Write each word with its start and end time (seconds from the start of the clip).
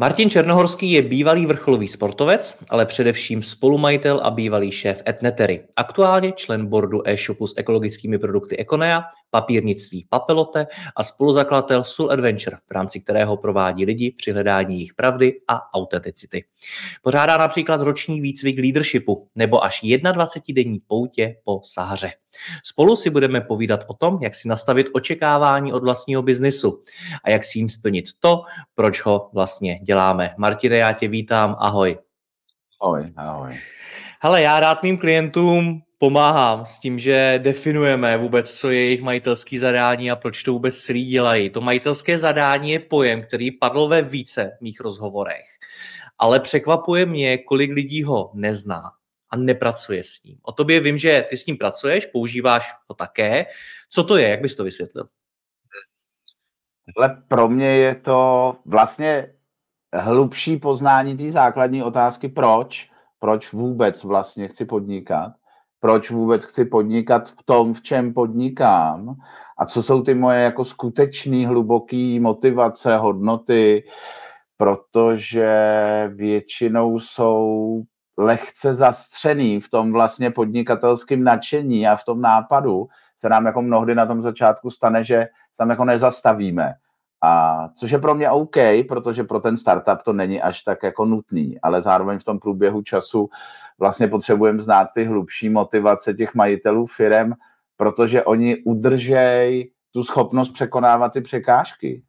Martin 0.00 0.30
Černohorský 0.30 0.92
je 0.92 1.02
bývalý 1.02 1.46
vrcholový 1.46 1.88
sportovec, 1.88 2.58
ale 2.70 2.86
především 2.86 3.42
spolumajitel 3.42 4.20
a 4.24 4.30
bývalý 4.30 4.72
šéf 4.72 5.02
Etnetery. 5.08 5.64
Aktuálně 5.76 6.32
člen 6.32 6.66
boardu 6.66 7.08
e-shopu 7.08 7.46
s 7.46 7.54
ekologickými 7.56 8.18
produkty 8.18 8.56
Econea, 8.58 9.02
papírnictví 9.30 10.06
Papelote 10.08 10.66
a 10.96 11.02
spoluzakladatel 11.02 11.84
Soul 11.84 12.12
Adventure, 12.12 12.56
v 12.68 12.70
rámci 12.70 13.00
kterého 13.00 13.36
provádí 13.36 13.84
lidi 13.84 14.14
při 14.16 14.32
hledání 14.32 14.74
jejich 14.74 14.94
pravdy 14.94 15.40
a 15.48 15.74
autenticity. 15.74 16.44
Pořádá 17.02 17.36
například 17.36 17.80
roční 17.80 18.20
výcvik 18.20 18.58
leadershipu 18.58 19.28
nebo 19.34 19.64
až 19.64 19.82
21-denní 19.82 20.78
poutě 20.86 21.34
po 21.44 21.60
Sahaře. 21.64 22.12
Spolu 22.64 22.96
si 22.96 23.10
budeme 23.10 23.40
povídat 23.40 23.84
o 23.86 23.94
tom, 23.94 24.18
jak 24.22 24.34
si 24.34 24.48
nastavit 24.48 24.86
očekávání 24.92 25.72
od 25.72 25.82
vlastního 25.82 26.22
biznisu 26.22 26.82
a 27.24 27.30
jak 27.30 27.44
si 27.44 27.58
jim 27.58 27.68
splnit 27.68 28.04
to, 28.20 28.42
proč 28.74 29.02
ho 29.02 29.30
vlastně 29.34 29.78
děláme. 29.78 30.34
Martine, 30.38 30.76
já 30.76 30.92
tě 30.92 31.08
vítám, 31.08 31.56
ahoj. 31.58 31.98
Ahoj, 32.82 33.12
ahoj. 33.16 33.58
Hele, 34.20 34.42
já 34.42 34.60
rád 34.60 34.82
mým 34.82 34.98
klientům 34.98 35.82
pomáhám 35.98 36.66
s 36.66 36.80
tím, 36.80 36.98
že 36.98 37.40
definujeme 37.42 38.16
vůbec, 38.16 38.52
co 38.52 38.70
je 38.70 38.84
jejich 38.84 39.02
majitelský 39.02 39.58
zadání 39.58 40.10
a 40.10 40.16
proč 40.16 40.42
to 40.42 40.52
vůbec 40.52 40.78
celý 40.78 41.04
dělají. 41.04 41.50
To 41.50 41.60
majitelské 41.60 42.18
zadání 42.18 42.70
je 42.70 42.78
pojem, 42.78 43.22
který 43.22 43.50
padl 43.50 43.88
ve 43.88 44.02
více 44.02 44.58
mých 44.60 44.80
rozhovorech, 44.80 45.44
ale 46.18 46.40
překvapuje 46.40 47.06
mě, 47.06 47.38
kolik 47.38 47.70
lidí 47.72 48.02
ho 48.02 48.30
nezná 48.34 48.82
a 49.30 49.36
nepracuje 49.36 50.04
s 50.04 50.22
ním. 50.22 50.38
O 50.42 50.52
tobě 50.52 50.80
vím, 50.80 50.98
že 50.98 51.26
ty 51.30 51.36
s 51.36 51.46
ním 51.46 51.56
pracuješ, 51.56 52.06
používáš 52.06 52.74
ho 52.88 52.94
také. 52.94 53.46
Co 53.90 54.04
to 54.04 54.16
je, 54.16 54.28
jak 54.28 54.40
bys 54.40 54.56
to 54.56 54.64
vysvětlil? 54.64 55.08
Ale 56.96 57.22
pro 57.28 57.48
mě 57.48 57.66
je 57.66 57.94
to 57.94 58.56
vlastně 58.64 59.34
hlubší 59.92 60.56
poznání 60.56 61.16
té 61.16 61.30
základní 61.30 61.82
otázky, 61.82 62.28
proč, 62.28 62.90
proč 63.18 63.52
vůbec 63.52 64.04
vlastně 64.04 64.48
chci 64.48 64.64
podnikat, 64.64 65.32
proč 65.80 66.10
vůbec 66.10 66.44
chci 66.44 66.64
podnikat 66.64 67.30
v 67.30 67.42
tom, 67.44 67.74
v 67.74 67.82
čem 67.82 68.14
podnikám 68.14 69.16
a 69.58 69.66
co 69.66 69.82
jsou 69.82 70.02
ty 70.02 70.14
moje 70.14 70.40
jako 70.40 70.64
skutečný 70.64 71.46
hluboký 71.46 72.20
motivace, 72.20 72.96
hodnoty, 72.96 73.84
protože 74.58 75.50
většinou 76.14 76.98
jsou 76.98 77.82
lehce 78.16 78.74
zastřený 78.74 79.60
v 79.60 79.70
tom 79.70 79.92
vlastně 79.92 80.30
podnikatelském 80.30 81.24
nadšení 81.24 81.88
a 81.88 81.96
v 81.96 82.04
tom 82.04 82.20
nápadu 82.20 82.88
se 83.16 83.28
nám 83.28 83.46
jako 83.46 83.62
mnohdy 83.62 83.94
na 83.94 84.06
tom 84.06 84.22
začátku 84.22 84.70
stane, 84.70 85.04
že 85.04 85.26
tam 85.56 85.70
jako 85.70 85.84
nezastavíme. 85.84 86.74
A 87.22 87.68
což 87.68 87.90
je 87.90 87.98
pro 87.98 88.14
mě 88.14 88.30
OK, 88.30 88.56
protože 88.88 89.24
pro 89.24 89.40
ten 89.40 89.56
startup 89.56 90.02
to 90.04 90.12
není 90.12 90.42
až 90.42 90.62
tak 90.62 90.82
jako 90.82 91.04
nutný, 91.04 91.60
ale 91.60 91.82
zároveň 91.82 92.18
v 92.18 92.24
tom 92.24 92.38
průběhu 92.38 92.82
času 92.82 93.28
vlastně 93.78 94.08
potřebujeme 94.08 94.62
znát 94.62 94.88
ty 94.94 95.04
hlubší 95.04 95.48
motivace 95.48 96.14
těch 96.14 96.34
majitelů 96.34 96.86
firem, 96.86 97.34
protože 97.76 98.22
oni 98.22 98.56
udržejí 98.56 99.70
tu 99.92 100.02
schopnost 100.02 100.50
překonávat 100.50 101.12
ty 101.12 101.20
překážky. 101.20 102.02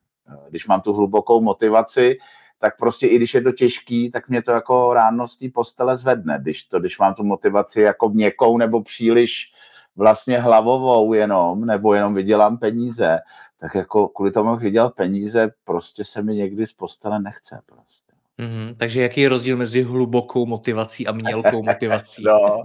Když 0.50 0.68
mám 0.68 0.82
tu 0.82 0.94
hlubokou 0.94 1.42
motivaci, 1.42 2.18
tak 2.60 2.78
prostě 2.78 3.08
i 3.08 3.16
když 3.16 3.34
je 3.34 3.42
to 3.42 3.52
těžký, 3.52 4.12
tak 4.12 4.30
mě 4.30 4.42
to 4.42 4.52
jako 4.52 4.94
ráno 4.94 5.28
z 5.28 5.38
té 5.38 5.50
postele 5.54 5.98
zvedne. 5.98 6.38
Když, 6.42 6.64
to, 6.64 6.80
když 6.80 7.00
mám 7.00 7.14
tu 7.14 7.24
motivaci 7.24 7.82
jako 7.82 8.10
měkkou 8.10 8.58
nebo 8.58 8.84
příliš 8.84 9.52
vlastně 9.96 10.40
hlavovou 10.40 11.14
jenom, 11.14 11.66
nebo 11.66 11.94
jenom 11.94 12.14
vydělám 12.14 12.58
peníze, 12.58 13.20
tak 13.60 13.76
jako 13.76 14.08
kvůli 14.08 14.32
tomu, 14.32 14.52
jak 14.52 14.60
vydělal 14.60 14.90
peníze, 14.90 15.52
prostě 15.64 16.06
se 16.06 16.22
mi 16.22 16.36
někdy 16.36 16.68
z 16.68 16.74
postele 16.74 17.20
nechce 17.20 17.62
prostě. 17.66 18.14
Mm-hmm. 18.40 18.76
Takže 18.78 19.02
jaký 19.02 19.22
je 19.22 19.30
rozdíl 19.30 19.58
mezi 19.58 19.82
hlubokou 19.82 20.46
motivací 20.46 21.08
a 21.08 21.12
mělkou 21.12 21.64
motivací? 21.64 22.24
no, 22.26 22.62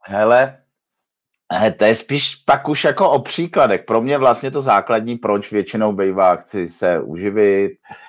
hele, 0.00 0.58
to 1.76 1.84
je 1.84 1.96
spíš 1.96 2.34
pak 2.34 2.68
už 2.68 2.84
jako 2.84 3.10
o 3.10 3.22
příkladech. 3.22 3.84
Pro 3.84 4.00
mě 4.00 4.18
vlastně 4.18 4.50
to 4.50 4.62
základní, 4.62 5.16
proč 5.16 5.52
většinou 5.52 5.92
bývá, 5.92 6.36
chci 6.36 6.68
se 6.68 7.00
uživit, 7.00 7.72
eh, 7.72 8.07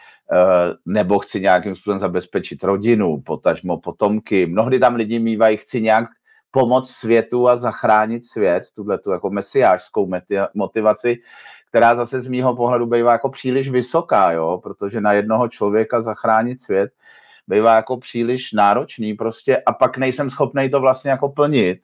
nebo 0.86 1.20
chci 1.20 1.42
nějakým 1.42 1.76
způsobem 1.76 2.00
zabezpečit 2.00 2.64
rodinu, 2.64 3.22
potažmo 3.26 3.78
potomky. 3.78 4.46
Mnohdy 4.46 4.80
tam 4.80 4.96
lidi 4.96 5.20
mývají, 5.20 5.58
chci 5.58 5.82
nějak 5.82 6.06
pomoct 6.52 6.90
světu 6.90 7.50
a 7.50 7.58
zachránit 7.58 8.26
svět, 8.26 8.64
tuhle 8.76 8.98
tu 8.98 9.12
jako 9.12 9.30
mesiářskou 9.30 10.10
motivaci, 10.54 11.18
která 11.70 11.96
zase 11.96 12.22
z 12.22 12.28
mýho 12.28 12.56
pohledu 12.56 12.86
bývá 12.86 13.12
jako 13.12 13.30
příliš 13.30 13.70
vysoká, 13.70 14.32
jo, 14.32 14.60
protože 14.64 15.02
na 15.02 15.14
jednoho 15.14 15.48
člověka 15.48 16.02
zachránit 16.02 16.62
svět 16.62 16.92
bývá 17.48 17.76
jako 17.76 17.98
příliš 17.98 18.52
náročný 18.52 19.14
prostě 19.14 19.58
a 19.66 19.74
pak 19.74 19.98
nejsem 19.98 20.30
schopný 20.30 20.70
to 20.70 20.80
vlastně 20.80 21.12
jako 21.12 21.30
plnit. 21.30 21.80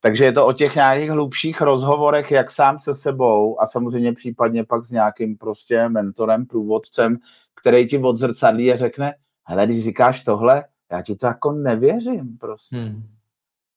Takže 0.00 0.24
je 0.24 0.32
to 0.32 0.46
o 0.46 0.52
těch 0.52 0.74
nějakých 0.74 1.10
hlubších 1.10 1.60
rozhovorech, 1.60 2.30
jak 2.30 2.50
sám 2.50 2.78
se 2.78 2.94
sebou 2.94 3.60
a 3.60 3.66
samozřejmě 3.66 4.12
případně 4.12 4.64
pak 4.64 4.84
s 4.84 4.90
nějakým 4.90 5.36
prostě 5.36 5.88
mentorem, 5.88 6.46
průvodcem, 6.46 7.18
který 7.62 7.86
ti 7.86 7.98
odzrcadlí 7.98 8.72
a 8.72 8.76
řekne, 8.76 9.14
hele, 9.44 9.66
když 9.66 9.84
říkáš 9.84 10.20
tohle, 10.20 10.64
já 10.92 11.02
ti 11.02 11.16
to 11.16 11.26
jako 11.26 11.52
nevěřím 11.52 12.38
prostě. 12.38 12.76
Hmm. 12.76 13.02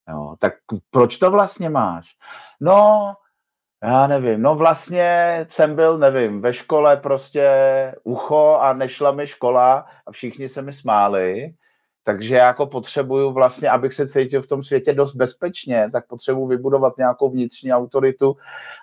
Jo, 0.08 0.36
tak 0.38 0.52
proč 0.90 1.18
to 1.18 1.30
vlastně 1.30 1.68
máš? 1.68 2.06
No, 2.60 3.12
já 3.82 4.06
nevím, 4.06 4.42
no 4.42 4.54
vlastně 4.54 5.46
jsem 5.50 5.76
byl, 5.76 5.98
nevím, 5.98 6.40
ve 6.40 6.54
škole 6.54 6.96
prostě 6.96 7.48
ucho 8.04 8.58
a 8.60 8.72
nešla 8.72 9.12
mi 9.12 9.26
škola 9.26 9.86
a 10.06 10.12
všichni 10.12 10.48
se 10.48 10.62
mi 10.62 10.72
smáli, 10.72 11.54
takže 12.04 12.34
já 12.34 12.46
jako 12.46 12.66
potřebuju 12.66 13.32
vlastně, 13.32 13.70
abych 13.70 13.94
se 13.94 14.08
cítil 14.08 14.42
v 14.42 14.46
tom 14.46 14.62
světě 14.62 14.92
dost 14.92 15.14
bezpečně, 15.14 15.90
tak 15.92 16.06
potřebuji 16.06 16.46
vybudovat 16.46 16.98
nějakou 16.98 17.30
vnitřní 17.30 17.72
autoritu, 17.72 18.36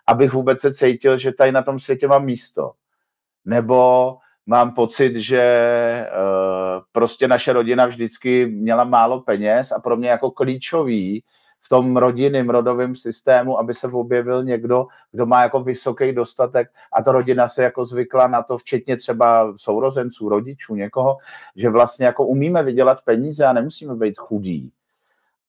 abych 0.07 0.33
vůbec 0.33 0.61
se 0.61 0.73
cítil, 0.73 1.17
že 1.17 1.31
tady 1.31 1.51
na 1.51 1.63
tom 1.63 1.79
světě 1.79 2.07
mám 2.07 2.25
místo. 2.25 2.71
Nebo 3.45 4.17
mám 4.45 4.71
pocit, 4.71 5.15
že 5.15 6.07
uh, 6.11 6.83
prostě 6.91 7.27
naše 7.27 7.53
rodina 7.53 7.85
vždycky 7.85 8.45
měla 8.45 8.83
málo 8.83 9.21
peněz 9.21 9.71
a 9.71 9.79
pro 9.79 9.97
mě 9.97 10.09
jako 10.09 10.31
klíčový 10.31 11.23
v 11.59 11.69
tom 11.69 11.97
rodinném 11.97 12.49
rodovém 12.49 12.95
systému, 12.95 13.59
aby 13.59 13.73
se 13.73 13.87
objevil 13.87 14.43
někdo, 14.43 14.87
kdo 15.11 15.25
má 15.25 15.43
jako 15.43 15.63
vysoký 15.63 16.13
dostatek 16.13 16.69
a 16.93 17.03
ta 17.03 17.11
rodina 17.11 17.47
se 17.47 17.63
jako 17.63 17.85
zvykla 17.85 18.27
na 18.27 18.43
to, 18.43 18.57
včetně 18.57 18.97
třeba 18.97 19.53
sourozenců, 19.55 20.29
rodičů, 20.29 20.75
někoho, 20.75 21.17
že 21.55 21.69
vlastně 21.69 22.05
jako 22.05 22.25
umíme 22.25 22.63
vydělat 22.63 23.01
peníze 23.01 23.45
a 23.45 23.53
nemusíme 23.53 23.95
být 23.95 24.17
chudí. 24.17 24.71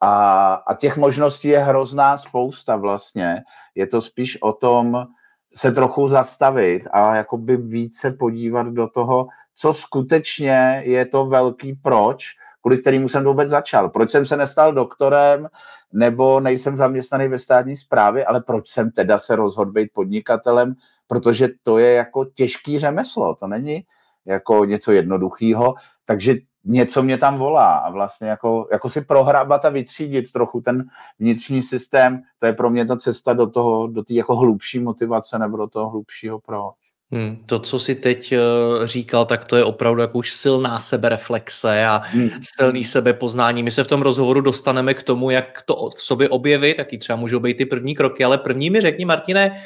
A, 0.01 0.55
a 0.55 0.75
těch 0.75 0.97
možností 0.97 1.49
je 1.49 1.59
hrozná 1.59 2.17
spousta 2.17 2.77
vlastně. 2.77 3.43
Je 3.75 3.87
to 3.87 4.01
spíš 4.01 4.43
o 4.43 4.53
tom, 4.53 5.07
se 5.57 5.73
trochu 5.73 6.09
zastavit 6.09 6.83
a 6.93 7.17
jakoby 7.17 7.57
více 7.57 8.11
podívat 8.11 8.67
do 8.67 8.89
toho, 8.89 9.29
co 9.55 9.75
skutečně 9.75 10.83
je 10.85 11.07
to 11.07 11.27
velký 11.27 11.73
proč, 11.73 12.27
kvůli 12.61 12.79
kterému 12.79 13.09
jsem 13.09 13.25
vůbec 13.25 13.49
začal. 13.49 13.89
Proč 13.89 14.11
jsem 14.11 14.27
se 14.27 14.37
nestal 14.37 14.73
doktorem, 14.73 15.49
nebo 15.93 16.41
nejsem 16.41 16.77
zaměstnaný 16.77 17.29
ve 17.29 17.39
státní 17.39 17.77
správě, 17.77 18.25
ale 18.25 18.41
proč 18.41 18.69
jsem 18.69 18.91
teda 18.91 19.19
se 19.19 19.37
rozhodl 19.37 19.73
být 19.73 19.91
podnikatelem, 19.93 20.75
protože 21.07 21.49
to 21.63 21.79
je 21.79 21.93
jako 21.93 22.25
těžký 22.25 22.79
řemeslo, 22.79 23.35
to 23.35 23.47
není 23.47 23.85
jako 24.27 24.65
něco 24.65 24.93
jednoduchého, 24.93 25.75
takže 26.05 26.35
něco 26.65 27.03
mě 27.03 27.19
tam 27.19 27.39
volá 27.39 27.75
a 27.75 27.91
vlastně 27.91 28.29
jako, 28.29 28.69
jako 28.73 28.89
si 28.89 29.01
prohrabat 29.01 29.65
a 29.65 29.69
vytřídit 29.69 30.33
trochu 30.33 30.61
ten 30.61 30.85
vnitřní 31.19 31.63
systém, 31.63 32.23
to 32.39 32.47
je 32.47 32.53
pro 32.53 32.71
mě 32.71 32.87
ta 32.87 32.97
cesta 32.97 33.33
do 33.33 33.47
toho, 33.47 33.87
do 33.87 34.03
té 34.03 34.15
jako 34.15 34.37
hlubší 34.37 34.79
motivace 34.79 35.39
nebo 35.39 35.57
do 35.57 35.67
toho 35.67 35.91
hlubšího 35.91 36.41
proč. 36.47 36.75
Hmm, 37.11 37.37
to, 37.47 37.59
co 37.59 37.79
si 37.79 37.95
teď 37.95 38.33
uh, 38.33 38.87
říkal, 38.87 39.27
tak 39.27 39.45
to 39.45 39.57
je 39.57 39.65
opravdu 39.65 40.01
jako 40.01 40.19
už 40.19 40.33
silná 40.33 40.79
sebereflexe 40.79 41.87
a 41.87 42.03
hmm. 42.05 42.31
silný 42.41 42.85
sebepoznání. 42.85 43.63
My 43.63 43.71
se 43.71 43.85
v 43.85 43.87
tom 43.87 44.03
rozhovoru 44.03 44.41
dostaneme 44.41 44.95
k 44.95 45.03
tomu, 45.03 45.31
jak 45.31 45.63
to 45.63 45.89
v 45.97 46.03
sobě 46.03 46.29
objevit, 46.29 46.75
taky 46.75 46.99
třeba 46.99 47.17
můžou 47.17 47.41
být 47.41 47.57
ty 47.57 47.67
první 47.67 47.95
kroky, 47.95 48.25
ale 48.25 48.39
první 48.39 48.71
mi 48.71 48.81
řekni, 48.81 49.05
Martine, 49.05 49.63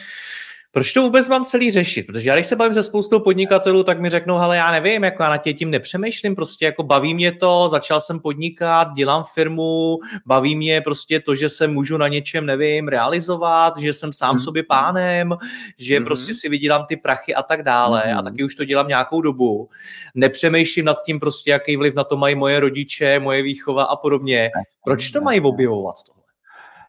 proč 0.71 0.93
to 0.93 1.03
vůbec 1.03 1.29
mám 1.29 1.45
celý 1.45 1.71
řešit? 1.71 2.07
Protože 2.07 2.29
já 2.29 2.35
když 2.35 2.47
se 2.47 2.57
bavím 2.57 2.75
se 2.75 2.83
spoustou 2.83 3.21
podnikatelů, 3.21 3.83
tak 3.83 4.01
mi 4.01 4.11
řeknou, 4.11 4.37
ale 4.37 4.57
já 4.57 4.71
nevím, 4.71 5.05
jako 5.05 5.23
já 5.23 5.31
na 5.31 5.37
tě 5.37 5.53
tím 5.53 5.71
nepřemýšlím, 5.71 6.35
prostě 6.35 6.65
jako 6.65 6.83
baví 6.83 7.15
mě 7.15 7.33
to, 7.33 7.69
začal 7.69 8.01
jsem 8.01 8.21
podnikat, 8.21 8.89
dělám 8.97 9.25
firmu, 9.35 9.97
baví 10.27 10.57
mě 10.57 10.81
prostě 10.81 11.21
to, 11.21 11.35
že 11.35 11.49
se 11.49 11.69
můžu 11.69 11.97
na 11.97 12.09
něčem, 12.09 12.47
nevím, 12.47 12.89
realizovat, 12.89 13.79
že 13.79 13.93
jsem 13.93 14.13
sám 14.13 14.35
mm. 14.35 14.39
sobě 14.39 14.63
pánem, 14.63 15.37
že 15.79 16.01
mm. 16.01 16.07
prostě 16.07 16.35
si 16.35 16.49
vydělám 16.49 16.87
ty 16.89 16.97
prachy 16.97 17.35
a 17.35 17.43
tak 17.43 17.63
dále 17.63 18.03
mm. 18.07 18.19
a 18.19 18.23
taky 18.23 18.45
už 18.45 18.55
to 18.55 18.65
dělám 18.65 18.89
nějakou 18.89 19.21
dobu. 19.21 19.69
Nepřemýšlím 20.15 20.85
nad 20.85 20.97
tím 21.07 21.21
prostě, 21.21 21.51
jaký 21.51 21.77
vliv 21.77 21.95
na 21.95 22.05
to 22.05 22.17
mají 22.17 22.35
moje 22.35 22.61
rodiče, 22.61 23.19
moje 23.19 23.43
výchova 23.43 23.85
a 23.85 23.97
podobně. 23.97 24.51
Proč 24.85 25.11
to 25.11 25.21
mají 25.21 25.41
objevovat 25.41 25.95
to? 26.07 26.18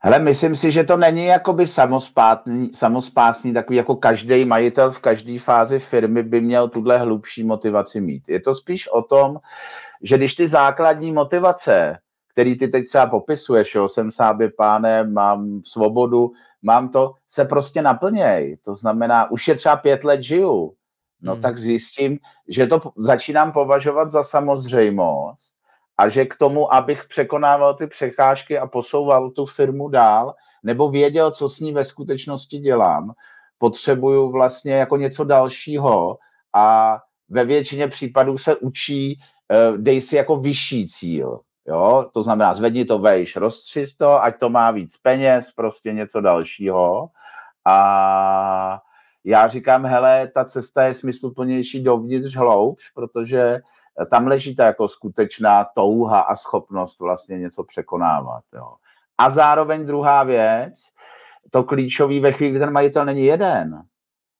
Hele, 0.02 0.20
myslím 0.20 0.56
si, 0.56 0.72
že 0.72 0.84
to 0.84 0.98
není 0.98 1.26
jakoby 1.26 1.68
samospásný, 1.68 2.72
samospásný 2.74 3.54
takový 3.54 3.78
jako 3.78 3.96
každý 3.96 4.46
majitel 4.46 4.92
v 4.92 5.00
každé 5.00 5.40
fázi 5.40 5.80
firmy 5.80 6.24
by 6.24 6.42
měl 6.42 6.70
tuhle 6.70 6.98
hlubší 6.98 7.44
motivaci 7.44 8.02
mít. 8.02 8.30
Je 8.30 8.40
to 8.40 8.56
spíš 8.56 8.88
o 8.88 9.02
tom, 9.02 9.40
že 10.04 10.18
když 10.18 10.36
ty 10.36 10.48
základní 10.48 11.12
motivace, 11.12 11.98
který 12.32 12.58
ty 12.58 12.68
teď 12.68 12.86
třeba 12.86 13.08
popisuješ, 13.08 13.76
jo, 13.76 13.90
jsem 13.90 14.12
sábě 14.12 14.52
pánem, 14.52 15.14
mám 15.14 15.62
svobodu, 15.66 16.32
mám 16.62 16.90
to, 16.90 17.14
se 17.30 17.46
prostě 17.46 17.82
naplněj. 17.82 18.58
To 18.64 18.76
znamená, 18.76 19.32
už 19.32 19.48
je 19.48 19.56
třeba 19.56 19.76
pět 19.76 20.04
let 20.04 20.24
žiju, 20.24 20.74
no 21.22 21.34
hmm. 21.34 21.42
tak 21.42 21.58
zjistím, 21.58 22.20
že 22.48 22.68
to 22.68 22.82
začínám 22.98 23.52
považovat 23.52 24.12
za 24.12 24.24
samozřejmost 24.24 25.59
a 26.00 26.10
že 26.10 26.26
k 26.26 26.36
tomu, 26.36 26.74
abych 26.74 27.06
překonával 27.06 27.74
ty 27.74 27.88
překážky 27.88 28.60
a 28.60 28.68
posouval 28.68 29.30
tu 29.30 29.46
firmu 29.46 29.90
dál, 29.90 30.36
nebo 30.64 30.90
věděl, 30.90 31.32
co 31.32 31.50
s 31.50 31.60
ní 31.60 31.74
ve 31.74 31.86
skutečnosti 31.86 32.58
dělám, 32.60 33.12
potřebuju 33.58 34.32
vlastně 34.32 34.74
jako 34.74 34.98
něco 34.98 35.24
dalšího 35.24 36.18
a 36.56 36.98
ve 37.30 37.46
většině 37.46 37.88
případů 37.88 38.38
se 38.38 38.56
učí, 38.56 39.20
eh, 39.52 39.78
dej 39.78 40.02
si 40.02 40.16
jako 40.16 40.36
vyšší 40.36 40.88
cíl. 40.88 41.40
Jo? 41.68 42.10
To 42.14 42.24
znamená, 42.24 42.54
zvedni 42.54 42.86
to 42.86 43.00
vejš, 43.00 43.36
rozstřiž 43.36 43.94
to, 43.94 44.24
ať 44.24 44.40
to 44.40 44.50
má 44.50 44.72
víc 44.72 44.98
peněz, 44.98 45.52
prostě 45.52 45.94
něco 45.94 46.22
dalšího. 46.22 47.08
A 47.68 48.80
já 49.24 49.48
říkám, 49.48 49.86
hele, 49.86 50.28
ta 50.28 50.46
cesta 50.46 50.84
je 50.84 50.94
smysluplnější 50.94 51.84
dovnitř 51.84 52.36
hloubš, 52.36 52.90
protože 52.90 53.60
tam 54.06 54.28
leží 54.28 54.56
ta 54.56 54.66
jako 54.66 54.88
skutečná 54.88 55.64
touha 55.76 56.20
a 56.20 56.36
schopnost 56.36 57.00
vlastně 57.00 57.38
něco 57.38 57.64
překonávat. 57.64 58.44
Jo. 58.54 58.74
A 59.18 59.30
zároveň 59.30 59.86
druhá 59.86 60.24
věc, 60.24 60.74
to 61.52 61.64
klíčový 61.64 62.20
ve 62.20 62.32
chvíli, 62.32 62.52
kdy 62.52 62.60
ten 62.60 62.72
majitel 62.72 63.06
není 63.06 63.26
jeden, 63.26 63.84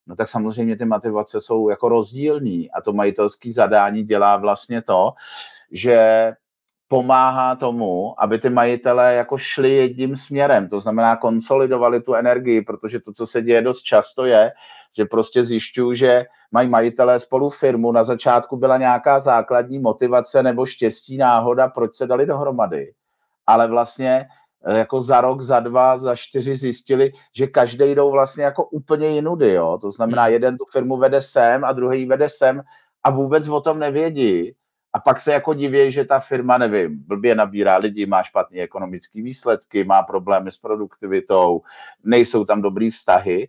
no 0.08 0.16
tak 0.16 0.28
samozřejmě 0.28 0.78
ty 0.78 0.86
motivace 0.86 1.42
jsou 1.42 1.70
jako 1.70 1.90
rozdílný 1.90 2.72
a 2.72 2.82
to 2.82 2.94
majitelské 2.94 3.54
zadání 3.54 4.04
dělá 4.04 4.38
vlastně 4.38 4.82
to, 4.82 5.14
že 5.72 6.32
pomáhá 6.88 7.56
tomu, 7.56 8.16
aby 8.24 8.40
ty 8.40 8.50
majitelé 8.50 9.14
jako 9.14 9.38
šli 9.38 9.72
jedním 9.72 10.16
směrem, 10.16 10.70
to 10.70 10.80
znamená 10.80 11.16
konsolidovali 11.16 12.02
tu 12.02 12.14
energii, 12.14 12.62
protože 12.62 13.00
to, 13.00 13.14
co 13.14 13.28
se 13.28 13.42
děje 13.42 13.62
dost 13.62 13.82
často 13.82 14.26
je, 14.26 14.52
že 14.98 15.06
prostě 15.06 15.44
zjišťuju, 15.44 15.94
že 15.94 16.26
mají 16.52 16.70
majitelé 16.70 17.20
spolu 17.20 17.50
firmu, 17.50 17.92
na 17.92 18.04
začátku 18.04 18.58
byla 18.58 18.78
nějaká 18.78 19.20
základní 19.20 19.80
motivace 19.80 20.44
nebo 20.44 20.66
štěstí, 20.66 21.18
náhoda, 21.18 21.68
proč 21.68 21.96
se 21.96 22.08
dali 22.08 22.26
dohromady. 22.26 22.94
Ale 23.46 23.68
vlastně 23.68 24.28
eh, 24.66 24.78
jako 24.78 25.02
za 25.02 25.22
rok, 25.22 25.42
za 25.42 25.60
dva, 25.60 25.98
za 25.98 26.16
čtyři 26.16 26.58
zjistili, 26.58 27.12
že 27.36 27.48
každý 27.48 27.96
jdou 27.96 28.12
vlastně 28.12 28.44
jako 28.44 28.66
úplně 28.66 29.08
jinudy, 29.08 29.54
jo. 29.54 29.78
To 29.82 29.92
znamená, 29.92 30.24
hmm. 30.24 30.34
jeden 30.34 30.58
tu 30.58 30.66
firmu 30.72 30.98
vede 30.98 31.22
sem 31.22 31.64
a 31.66 31.74
druhý 31.74 32.06
vede 32.06 32.30
sem 32.30 32.62
a 33.04 33.10
vůbec 33.10 33.50
o 33.50 33.62
tom 33.62 33.80
nevědí. 33.80 34.56
A 34.94 35.00
pak 35.00 35.22
se 35.22 35.34
jako 35.34 35.54
diví, 35.54 35.92
že 35.92 36.06
ta 36.06 36.20
firma, 36.20 36.58
nevím, 36.58 37.04
blbě 37.08 37.36
nabírá 37.36 37.78
lidi, 37.78 38.06
má 38.06 38.24
špatné 38.24 38.60
ekonomické 38.60 39.22
výsledky, 39.22 39.84
má 39.84 40.04
problémy 40.04 40.52
s 40.52 40.58
produktivitou, 40.58 41.62
nejsou 42.04 42.46
tam 42.46 42.62
dobrý 42.62 42.92
vztahy 42.92 43.48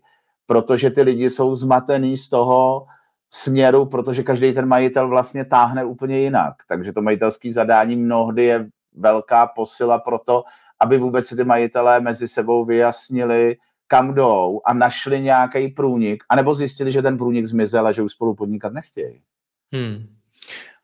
protože 0.51 0.91
ty 0.91 1.03
lidi 1.03 1.31
jsou 1.31 1.55
zmatený 1.55 2.17
z 2.17 2.29
toho 2.29 2.87
směru, 3.31 3.87
protože 3.87 4.23
každý 4.23 4.53
ten 4.53 4.67
majitel 4.67 5.09
vlastně 5.09 5.45
táhne 5.45 5.85
úplně 5.85 6.19
jinak. 6.19 6.55
Takže 6.69 6.93
to 6.93 7.03
majitelské 7.03 7.53
zadání 7.53 7.97
mnohdy 7.97 8.45
je 8.45 8.67
velká 8.95 9.47
posila 9.47 9.99
pro 9.99 10.19
to, 10.19 10.45
aby 10.81 10.99
vůbec 10.99 11.27
si 11.27 11.37
ty 11.37 11.45
majitelé 11.45 12.01
mezi 12.01 12.29
sebou 12.29 12.65
vyjasnili, 12.65 13.57
kam 13.87 14.15
jdou 14.15 14.61
a 14.65 14.75
našli 14.75 15.21
nějaký 15.21 15.69
průnik, 15.69 16.25
anebo 16.29 16.55
zjistili, 16.55 16.93
že 16.93 17.03
ten 17.03 17.19
průnik 17.19 17.47
zmizel 17.47 17.87
a 17.87 17.93
že 17.93 18.03
už 18.03 18.13
spolu 18.13 18.35
podnikat 18.35 18.73
nechtějí. 18.73 19.21
Hmm. 19.73 20.07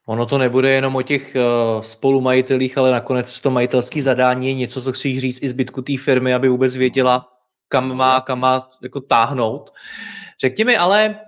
Ono 0.07 0.27
to 0.27 0.39
nebude 0.39 0.71
jenom 0.71 0.97
o 0.97 1.03
těch 1.03 1.37
uh, 1.37 1.83
spolumajitelích, 1.83 2.79
ale 2.79 2.91
nakonec 2.91 3.41
to 3.41 3.51
majitelské 3.51 4.03
zadání 4.03 4.47
je 4.47 4.55
něco, 4.55 4.83
co 4.83 4.93
chci 4.93 5.21
říct 5.21 5.43
i 5.43 5.49
zbytku 5.49 5.83
té 5.83 5.99
firmy, 5.99 6.35
aby 6.35 6.49
vůbec 6.49 6.77
věděla, 6.77 7.36
kam 7.69 7.97
má, 7.97 8.21
kam 8.21 8.41
má 8.41 8.71
jako 8.83 9.01
táhnout. 9.01 9.71
Řekni 10.41 10.65
mi 10.65 10.77
ale, 10.77 11.21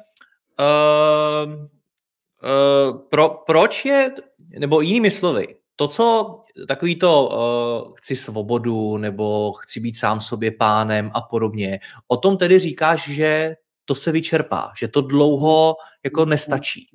uh, 0.60 1.52
uh, 1.52 2.98
pro, 3.10 3.28
proč 3.28 3.84
je, 3.84 4.14
nebo 4.58 4.80
jinými 4.80 5.10
slovy, 5.10 5.46
to, 5.76 5.88
co 5.88 6.38
takový 6.68 6.96
to 6.96 7.28
uh, 7.28 7.94
chci 7.94 8.16
svobodu, 8.16 8.96
nebo 8.96 9.52
chci 9.52 9.80
být 9.80 9.96
sám 9.96 10.20
sobě 10.20 10.50
pánem 10.50 11.10
a 11.14 11.20
podobně, 11.20 11.78
o 12.08 12.16
tom 12.16 12.36
tedy 12.36 12.58
říkáš, 12.58 13.08
že 13.08 13.56
to 13.84 13.94
se 13.94 14.12
vyčerpá, 14.12 14.72
že 14.78 14.88
to 14.88 15.00
dlouho 15.00 15.76
jako 16.04 16.24
nestačí. 16.24 16.86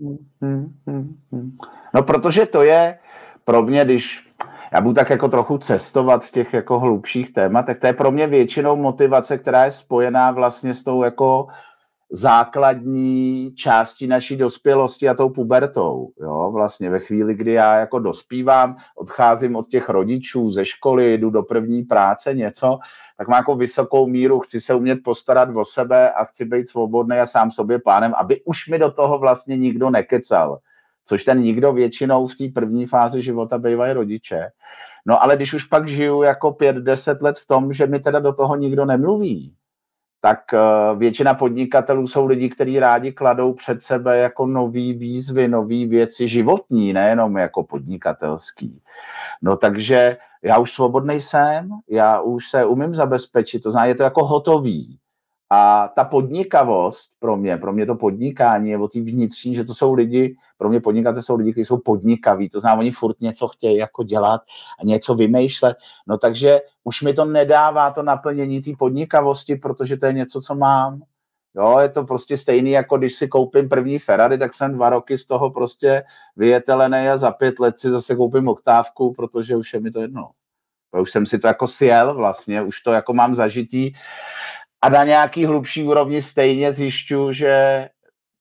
No, 1.94 2.04
protože 2.04 2.46
to 2.46 2.64
je 2.64 3.00
pro 3.46 3.64
mě, 3.64 3.86
když 3.86 4.28
já 4.74 4.82
budu 4.82 4.94
tak 4.94 5.10
jako 5.10 5.28
trochu 5.28 5.58
cestovat 5.58 6.26
v 6.26 6.32
těch 6.32 6.54
jako 6.54 6.80
hlubších 6.80 7.34
tématech. 7.34 7.80
To 7.80 7.88
je 7.88 7.94
pro 7.94 8.12
mě 8.12 8.28
většinou 8.28 8.76
motivace, 8.76 9.38
která 9.38 9.66
je 9.66 9.72
spojená 9.72 10.32
vlastně 10.32 10.74
s 10.74 10.84
tou 10.84 11.04
jako 11.04 11.48
základní 12.12 13.52
částí 13.56 14.08
naší 14.08 14.36
dospělosti 14.36 15.10
a 15.10 15.14
tou 15.14 15.30
pubertou. 15.30 16.10
Jo? 16.22 16.52
Vlastně 16.54 16.90
ve 16.90 17.00
chvíli, 17.00 17.34
kdy 17.34 17.54
já 17.54 17.76
jako 17.76 18.00
dospívám, 18.00 18.76
odcházím 18.96 19.56
od 19.56 19.68
těch 19.68 19.90
rodičů 19.90 20.52
ze 20.52 20.66
školy, 20.66 21.14
jdu 21.14 21.30
do 21.30 21.44
první 21.44 21.84
práce, 21.84 22.34
něco, 22.34 22.80
tak 23.18 23.28
mám 23.28 23.38
jako 23.38 23.56
vysokou 23.56 24.08
míru, 24.08 24.40
chci 24.40 24.62
se 24.62 24.74
umět 24.74 25.00
postarat 25.04 25.50
o 25.56 25.66
sebe 25.66 26.12
a 26.12 26.26
chci 26.26 26.46
být 26.46 26.68
svobodný 26.68 27.18
a 27.18 27.26
sám 27.26 27.52
sobě 27.52 27.80
pánem, 27.80 28.14
aby 28.18 28.42
už 28.46 28.68
mi 28.68 28.80
do 28.80 28.92
toho 28.92 29.20
vlastně 29.20 29.58
nikdo 29.58 29.90
nekecal 29.90 30.60
což 31.06 31.24
ten 31.24 31.40
nikdo 31.42 31.74
většinou 31.74 32.28
v 32.28 32.36
té 32.36 32.48
první 32.54 32.86
fázi 32.86 33.22
života 33.22 33.58
bývají 33.58 33.94
rodiče. 33.94 34.50
No 35.06 35.24
ale 35.24 35.36
když 35.36 35.54
už 35.54 35.64
pak 35.64 35.88
žiju 35.88 36.22
jako 36.22 36.52
pět, 36.52 36.76
deset 36.76 37.22
let 37.22 37.40
v 37.40 37.48
tom, 37.48 37.74
že 37.74 37.88
mi 37.88 38.00
teda 38.00 38.20
do 38.20 38.34
toho 38.34 38.56
nikdo 38.56 38.86
nemluví, 38.86 39.56
tak 40.22 40.40
uh, 40.54 41.00
většina 41.00 41.34
podnikatelů 41.34 42.08
jsou 42.08 42.26
lidi, 42.26 42.50
kteří 42.50 42.80
rádi 42.80 43.12
kladou 43.12 43.54
před 43.54 43.82
sebe 43.82 44.18
jako 44.18 44.46
nový 44.46 44.94
výzvy, 44.94 45.48
nové 45.48 45.86
věci 45.86 46.28
životní, 46.28 46.94
nejenom 46.94 47.38
jako 47.38 47.64
podnikatelský. 47.64 48.82
No 49.42 49.58
takže 49.58 50.18
já 50.44 50.58
už 50.58 50.72
svobodný 50.72 51.22
jsem, 51.22 51.70
já 51.90 52.22
už 52.22 52.50
se 52.50 52.66
umím 52.66 52.96
zabezpečit, 52.96 53.60
to 53.60 53.72
znamená, 53.72 53.88
je 53.88 53.96
to 53.96 54.04
jako 54.04 54.26
hotový. 54.26 55.00
A 55.56 55.88
ta 55.88 56.04
podnikavost 56.04 57.12
pro 57.20 57.38
mě, 57.38 57.58
pro 57.58 57.74
mě 57.74 57.86
to 57.86 57.96
podnikání 57.96 58.70
je 58.70 58.78
o 58.78 58.88
té 58.88 59.02
vnitřní, 59.02 59.56
že 59.56 59.64
to 59.64 59.74
jsou 59.74 59.94
lidi, 59.94 60.36
pro 60.58 60.70
mě 60.70 60.80
podnikatel 60.80 61.22
jsou 61.22 61.36
lidi, 61.36 61.52
kteří 61.52 61.66
jsou 61.66 61.78
podnikaví, 61.78 62.50
to 62.50 62.60
znamená, 62.60 62.80
oni 62.80 62.92
furt 62.92 63.22
něco 63.22 63.48
chtějí 63.48 63.78
jako 63.78 64.04
dělat 64.04 64.42
a 64.80 64.86
něco 64.86 65.16
vymýšlet. 65.16 65.78
No 66.08 66.18
takže 66.18 66.62
už 66.84 67.02
mi 67.02 67.14
to 67.14 67.26
nedává 67.26 67.92
to 67.92 68.04
naplnění 68.04 68.62
té 68.62 68.72
podnikavosti, 68.80 69.56
protože 69.56 69.98
to 69.98 70.06
je 70.06 70.14
něco, 70.14 70.42
co 70.42 70.56
mám. 70.56 71.02
Jo, 71.56 71.80
je 71.80 71.90
to 71.90 72.04
prostě 72.04 72.38
stejný, 72.38 72.72
jako 72.72 72.98
když 72.98 73.16
si 73.16 73.28
koupím 73.28 73.70
první 73.70 74.00
Ferrari, 74.00 74.38
tak 74.38 74.54
jsem 74.54 74.74
dva 74.74 74.90
roky 74.90 75.18
z 75.18 75.26
toho 75.26 75.52
prostě 75.52 76.04
vyjetelený 76.36 77.10
a 77.10 77.18
za 77.18 77.32
pět 77.32 77.60
let 77.60 77.80
si 77.80 77.90
zase 77.90 78.16
koupím 78.16 78.48
oktávku, 78.48 79.14
protože 79.14 79.56
už 79.56 79.74
je 79.74 79.80
mi 79.80 79.92
to 79.92 80.02
jedno. 80.02 80.30
Už 81.02 81.12
jsem 81.12 81.26
si 81.26 81.40
to 81.40 81.48
jako 81.48 81.68
sjel 81.68 82.14
vlastně, 82.14 82.62
už 82.62 82.82
to 82.82 82.92
jako 82.92 83.14
mám 83.14 83.36
zažitý 83.36 83.94
a 84.84 84.90
na 84.90 85.04
nějaký 85.04 85.46
hlubší 85.46 85.84
úrovni 85.84 86.22
stejně 86.22 86.74
zjišťu, 86.74 87.32
že 87.32 87.88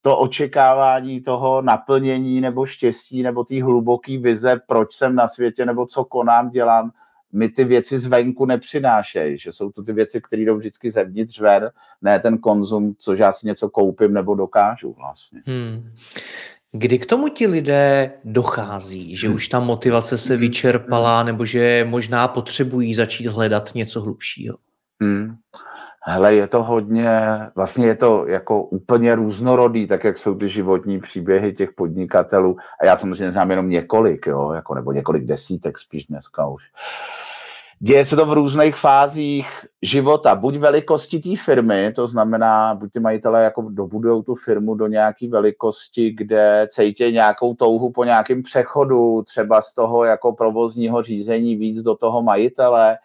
to 0.02 0.18
očekávání 0.18 1.20
toho 1.20 1.62
naplnění 1.62 2.40
nebo 2.40 2.66
štěstí 2.66 3.22
nebo 3.22 3.44
té 3.44 3.62
hluboké 3.62 4.18
vize, 4.18 4.60
proč 4.66 4.92
jsem 4.92 5.14
na 5.14 5.28
světě 5.28 5.66
nebo 5.66 5.86
co 5.86 6.04
konám, 6.04 6.50
dělám, 6.50 6.90
mi 7.32 7.48
ty 7.48 7.64
věci 7.64 7.98
zvenku 7.98 8.46
nepřinášejí, 8.46 9.38
že 9.38 9.52
jsou 9.52 9.70
to 9.70 9.82
ty 9.82 9.92
věci, 9.92 10.20
které 10.20 10.42
jdou 10.42 10.56
vždycky 10.56 10.90
zevnitř 10.90 11.40
ven, 11.40 11.70
ne 12.02 12.18
ten 12.18 12.38
konzum, 12.38 12.94
což 12.98 13.18
já 13.18 13.32
si 13.32 13.46
něco 13.46 13.68
koupím 13.68 14.14
nebo 14.14 14.34
dokážu 14.34 14.92
vlastně. 14.92 15.42
Hmm. 15.46 15.92
Kdy 16.72 16.98
k 16.98 17.06
tomu 17.06 17.28
ti 17.28 17.46
lidé 17.46 18.12
dochází, 18.24 19.16
že 19.16 19.28
už 19.28 19.48
ta 19.48 19.60
motivace 19.60 20.18
se 20.18 20.36
vyčerpala 20.36 21.22
nebo 21.22 21.46
že 21.46 21.86
možná 21.88 22.28
potřebují 22.28 22.94
začít 22.94 23.26
hledat 23.26 23.74
něco 23.74 24.00
hlubšího? 24.00 24.56
Hmm. 25.00 25.36
Hele, 26.04 26.34
je 26.34 26.46
to 26.46 26.62
hodně, 26.62 27.20
vlastně 27.54 27.86
je 27.86 27.94
to 27.94 28.26
jako 28.26 28.62
úplně 28.62 29.14
různorodý, 29.14 29.86
tak 29.86 30.04
jak 30.04 30.18
jsou 30.18 30.34
ty 30.34 30.48
životní 30.48 31.00
příběhy 31.00 31.52
těch 31.52 31.72
podnikatelů. 31.72 32.56
A 32.80 32.86
já 32.86 32.96
samozřejmě 32.96 33.32
znám 33.32 33.50
jenom 33.50 33.68
několik, 33.68 34.26
jo, 34.26 34.52
jako, 34.52 34.74
nebo 34.74 34.92
několik 34.92 35.24
desítek 35.24 35.78
spíš 35.78 36.06
dneska 36.06 36.46
už. 36.46 36.62
Děje 37.84 38.04
se 38.04 38.16
to 38.16 38.26
v 38.26 38.32
různých 38.32 38.76
fázích 38.76 39.48
života, 39.82 40.34
buď 40.34 40.56
velikosti 40.56 41.18
té 41.18 41.36
firmy, 41.44 41.92
to 41.96 42.08
znamená, 42.08 42.74
buď 42.74 42.92
ty 42.92 43.00
majitelé 43.00 43.44
jako 43.44 43.62
dobudou 43.70 44.22
tu 44.22 44.34
firmu 44.34 44.74
do 44.74 44.86
nějaké 44.86 45.28
velikosti, 45.28 46.10
kde 46.10 46.66
cítí 46.70 47.12
nějakou 47.12 47.54
touhu 47.54 47.92
po 47.92 48.04
nějakém 48.04 48.42
přechodu, 48.42 49.22
třeba 49.22 49.62
z 49.62 49.74
toho 49.74 50.04
jako 50.04 50.32
provozního 50.32 51.02
řízení 51.02 51.56
víc 51.56 51.82
do 51.82 51.94
toho 51.94 52.22
majitele, 52.22 52.98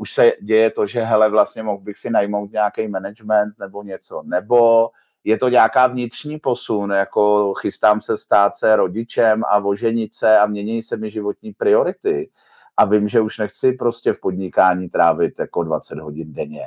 už 0.00 0.12
se 0.12 0.32
děje 0.42 0.70
to, 0.70 0.86
že 0.86 1.02
hele, 1.02 1.28
vlastně 1.28 1.62
mohl 1.62 1.78
bych 1.78 1.98
si 1.98 2.10
najmout 2.10 2.52
nějaký 2.52 2.88
management 2.88 3.54
nebo 3.58 3.82
něco, 3.82 4.22
nebo 4.24 4.90
je 5.24 5.38
to 5.38 5.48
nějaká 5.48 5.86
vnitřní 5.86 6.38
posun, 6.38 6.90
jako 6.90 7.54
chystám 7.54 8.00
se 8.00 8.16
stát 8.16 8.56
se 8.56 8.76
rodičem 8.76 9.44
a 9.44 9.58
oženit 9.58 10.14
se 10.14 10.38
a 10.38 10.46
mění 10.46 10.82
se 10.82 10.96
mi 10.96 11.10
životní 11.10 11.52
priority 11.52 12.30
a 12.76 12.84
vím, 12.84 13.08
že 13.08 13.20
už 13.20 13.38
nechci 13.38 13.72
prostě 13.72 14.12
v 14.12 14.20
podnikání 14.20 14.88
trávit 14.88 15.38
jako 15.38 15.62
20 15.62 15.98
hodin 15.98 16.32
denně. 16.32 16.66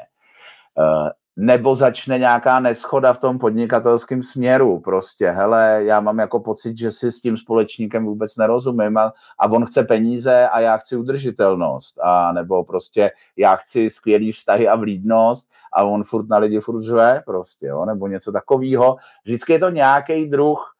Nebo 1.35 1.75
začne 1.75 2.17
nějaká 2.17 2.59
neschoda 2.59 3.13
v 3.13 3.17
tom 3.17 3.39
podnikatelském 3.39 4.23
směru. 4.23 4.79
Prostě, 4.79 5.29
hele, 5.29 5.81
já 5.83 5.99
mám 5.99 6.19
jako 6.19 6.39
pocit, 6.39 6.77
že 6.77 6.91
si 6.91 7.11
s 7.11 7.21
tím 7.21 7.37
společníkem 7.37 8.05
vůbec 8.05 8.37
nerozumím 8.37 8.97
a, 8.97 9.13
a 9.39 9.51
on 9.51 9.65
chce 9.65 9.83
peníze 9.83 10.47
a 10.47 10.59
já 10.59 10.77
chci 10.77 10.95
udržitelnost. 10.95 11.99
A 12.03 12.31
nebo 12.31 12.63
prostě 12.63 13.11
já 13.37 13.55
chci 13.55 13.89
skvělý 13.89 14.31
vztahy 14.31 14.67
a 14.67 14.75
vlídnost 14.75 15.47
a 15.73 15.83
on 15.83 16.03
furt 16.03 16.29
na 16.29 16.37
lidi 16.37 16.59
furt 16.59 16.83
řve 16.83 17.21
prostě, 17.25 17.67
jo, 17.67 17.85
nebo 17.85 18.07
něco 18.07 18.31
takového. 18.31 18.95
Vždycky 19.23 19.53
je 19.53 19.59
to 19.59 19.69
nějaký 19.69 20.27
druh 20.27 20.73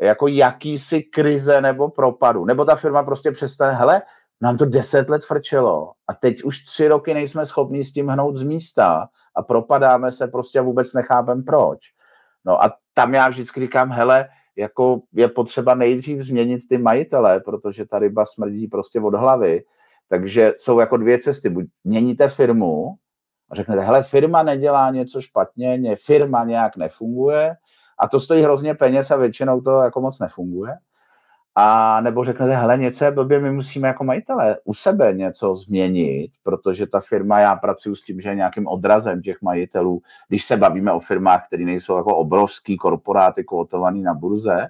jako 0.00 0.28
jakýsi 0.28 1.02
krize 1.02 1.60
nebo 1.60 1.88
propadu. 1.88 2.44
Nebo 2.44 2.64
ta 2.64 2.76
firma 2.76 3.02
prostě 3.02 3.30
přestane, 3.30 3.74
hele, 3.74 4.02
nám 4.44 4.56
to 4.56 4.64
deset 4.64 5.10
let 5.10 5.24
frčelo 5.24 5.92
a 6.08 6.14
teď 6.14 6.42
už 6.42 6.64
tři 6.64 6.88
roky 6.88 7.14
nejsme 7.14 7.46
schopni 7.46 7.84
s 7.84 7.92
tím 7.92 8.08
hnout 8.08 8.36
z 8.36 8.42
místa 8.42 9.08
a 9.36 9.42
propadáme 9.42 10.12
se 10.12 10.28
prostě 10.28 10.58
a 10.58 10.62
vůbec 10.62 10.92
nechápem 10.92 11.44
proč. 11.44 11.78
No 12.44 12.64
a 12.64 12.72
tam 12.94 13.14
já 13.14 13.28
vždycky 13.28 13.60
říkám, 13.60 13.90
hele, 13.90 14.28
jako 14.56 15.00
je 15.12 15.28
potřeba 15.28 15.74
nejdřív 15.74 16.22
změnit 16.22 16.60
ty 16.68 16.78
majitele, 16.78 17.40
protože 17.40 17.86
ta 17.86 17.98
ryba 17.98 18.24
smrdí 18.24 18.66
prostě 18.66 19.00
od 19.00 19.14
hlavy. 19.14 19.64
Takže 20.08 20.52
jsou 20.56 20.80
jako 20.80 20.96
dvě 20.96 21.18
cesty. 21.18 21.50
Buď 21.50 21.64
měníte 21.84 22.28
firmu 22.28 22.94
a 23.50 23.54
řeknete, 23.54 23.82
hele, 23.82 24.02
firma 24.02 24.42
nedělá 24.42 24.90
něco 24.90 25.20
špatně, 25.20 25.96
firma 25.96 26.44
nějak 26.44 26.76
nefunguje 26.76 27.56
a 27.98 28.08
to 28.08 28.20
stojí 28.20 28.42
hrozně 28.42 28.74
peněz 28.74 29.10
a 29.10 29.16
většinou 29.16 29.60
to 29.60 29.70
jako 29.70 30.00
moc 30.00 30.18
nefunguje 30.18 30.72
a 31.56 32.00
nebo 32.00 32.24
řeknete, 32.24 32.56
hele, 32.56 32.78
něco 32.78 33.04
je 33.04 33.10
blbě, 33.10 33.40
my 33.40 33.52
musíme 33.52 33.88
jako 33.88 34.04
majitele 34.04 34.56
u 34.64 34.74
sebe 34.74 35.12
něco 35.12 35.56
změnit, 35.56 36.30
protože 36.42 36.86
ta 36.86 37.00
firma, 37.00 37.38
já 37.38 37.56
pracuji 37.56 37.96
s 37.96 38.02
tím, 38.02 38.20
že 38.20 38.28
je 38.28 38.34
nějakým 38.34 38.66
odrazem 38.66 39.22
těch 39.22 39.42
majitelů, 39.42 40.02
když 40.28 40.44
se 40.44 40.56
bavíme 40.56 40.92
o 40.92 41.00
firmách, 41.00 41.46
které 41.46 41.64
nejsou 41.64 41.96
jako 41.96 42.16
obrovský 42.16 42.76
korporáty 42.76 43.44
kvotovaný 43.44 44.02
na 44.02 44.14
burze, 44.14 44.68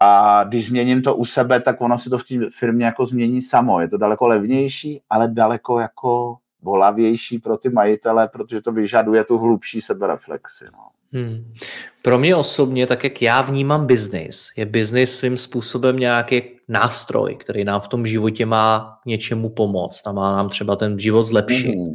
a 0.00 0.44
když 0.44 0.66
změním 0.66 1.02
to 1.02 1.16
u 1.16 1.24
sebe, 1.24 1.60
tak 1.60 1.80
ono 1.80 1.98
se 1.98 2.10
to 2.10 2.18
v 2.18 2.24
té 2.24 2.34
firmě 2.58 2.84
jako 2.84 3.06
změní 3.06 3.42
samo. 3.42 3.80
Je 3.80 3.88
to 3.88 3.98
daleko 3.98 4.26
levnější, 4.26 5.02
ale 5.10 5.28
daleko 5.28 5.80
jako 5.80 6.36
bolavější 6.62 7.38
pro 7.38 7.56
ty 7.56 7.68
majitele, 7.68 8.28
protože 8.28 8.60
to 8.60 8.72
vyžaduje 8.72 9.24
tu 9.24 9.38
hlubší 9.38 9.80
sebereflexi. 9.80 10.64
No. 10.72 10.88
Hmm. 11.12 11.54
Pro 12.02 12.18
mě 12.18 12.36
osobně, 12.36 12.86
tak 12.86 13.04
jak 13.04 13.22
já 13.22 13.42
vnímám 13.42 13.86
biznis, 13.86 14.48
je 14.56 14.66
biznis 14.66 15.16
svým 15.16 15.36
způsobem 15.36 15.98
nějaký 15.98 16.42
nástroj, 16.68 17.36
který 17.36 17.64
nám 17.64 17.80
v 17.80 17.88
tom 17.88 18.06
životě 18.06 18.46
má 18.46 18.98
něčemu 19.06 19.48
pomoct 19.48 20.06
a 20.06 20.12
má 20.12 20.36
nám 20.36 20.48
třeba 20.48 20.76
ten 20.76 20.98
život 20.98 21.24
zlepšit. 21.24 21.74
Hmm. 21.74 21.92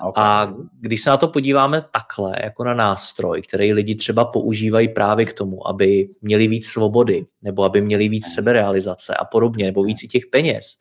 Okay. 0.00 0.24
A 0.24 0.52
když 0.80 1.02
se 1.02 1.10
na 1.10 1.16
to 1.16 1.28
podíváme 1.28 1.82
takhle, 1.92 2.36
jako 2.44 2.64
na 2.64 2.74
nástroj, 2.74 3.42
který 3.42 3.72
lidi 3.72 3.94
třeba 3.94 4.24
používají 4.24 4.88
právě 4.88 5.26
k 5.26 5.32
tomu, 5.32 5.68
aby 5.68 6.08
měli 6.22 6.48
víc 6.48 6.66
svobody, 6.66 7.26
nebo 7.42 7.64
aby 7.64 7.80
měli 7.80 8.08
víc 8.08 8.26
hmm. 8.26 8.34
seberealizace 8.34 9.14
a 9.14 9.24
podobně, 9.24 9.66
nebo 9.66 9.82
víc 9.82 10.02
i 10.02 10.08
těch 10.08 10.26
peněz, 10.26 10.76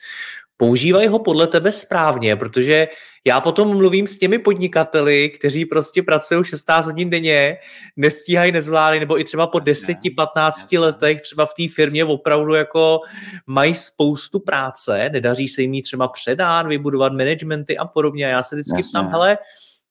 používají 0.60 1.08
ho 1.08 1.20
podle 1.20 1.48
tebe 1.48 1.72
správně, 1.72 2.36
protože 2.36 2.88
já 3.26 3.42
potom 3.42 3.78
mluvím 3.78 4.08
s 4.08 4.20
těmi 4.20 4.40
podnikateli, 4.40 5.30
kteří 5.30 5.66
prostě 5.66 6.04
pracují 6.04 6.44
16 6.44 6.86
hodin 6.86 7.10
denně, 7.10 7.58
nestíhají, 7.98 8.52
nezvládají, 8.52 9.00
nebo 9.00 9.20
i 9.20 9.24
třeba 9.24 9.48
po 9.48 9.58
10-15 9.58 10.80
letech 10.80 11.22
třeba 11.22 11.46
v 11.46 11.54
té 11.58 11.74
firmě 11.76 12.06
opravdu 12.06 12.54
jako 12.54 13.00
mají 13.48 13.76
spoustu 13.76 14.40
práce, 14.40 15.10
nedaří 15.14 15.48
se 15.48 15.62
jim 15.62 15.82
třeba 15.82 16.08
předán, 16.08 16.68
vybudovat 16.68 17.14
managementy 17.14 17.78
a 17.78 17.86
podobně. 17.86 18.26
A 18.26 18.30
já 18.30 18.44
se 18.44 18.56
vždycky 18.56 18.84
ptám, 18.90 19.10
hele, 19.10 19.38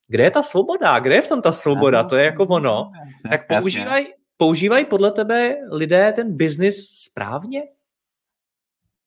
kde 0.09 0.25
je 0.25 0.31
ta 0.31 0.43
svoboda? 0.43 0.99
Kde 0.99 1.15
je 1.15 1.23
v 1.23 1.29
tom 1.29 1.43
ta 1.43 1.53
svoboda? 1.53 2.05
To 2.05 2.17
je 2.17 2.25
jako 2.25 2.45
ono. 2.45 2.91
Tak 3.31 3.47
používají 3.47 4.07
používaj 4.37 4.85
podle 4.85 5.11
tebe 5.13 5.55
lidé 5.73 6.13
ten 6.13 6.37
biznis 6.37 6.77
správně? 6.93 7.63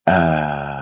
Uh 0.10 0.81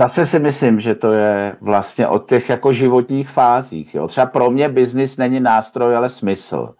Zase 0.00 0.26
si 0.26 0.38
myslím, 0.38 0.80
že 0.80 0.94
to 0.94 1.12
je 1.12 1.56
vlastně 1.60 2.08
od 2.08 2.28
těch 2.28 2.48
jako 2.48 2.72
životních 2.72 3.30
fázích. 3.30 3.94
Jo. 3.94 4.08
Třeba 4.08 4.26
pro 4.26 4.50
mě 4.50 4.68
biznis 4.68 5.16
není 5.16 5.40
nástroj, 5.40 5.96
ale 5.96 6.10
smysl. 6.10 6.74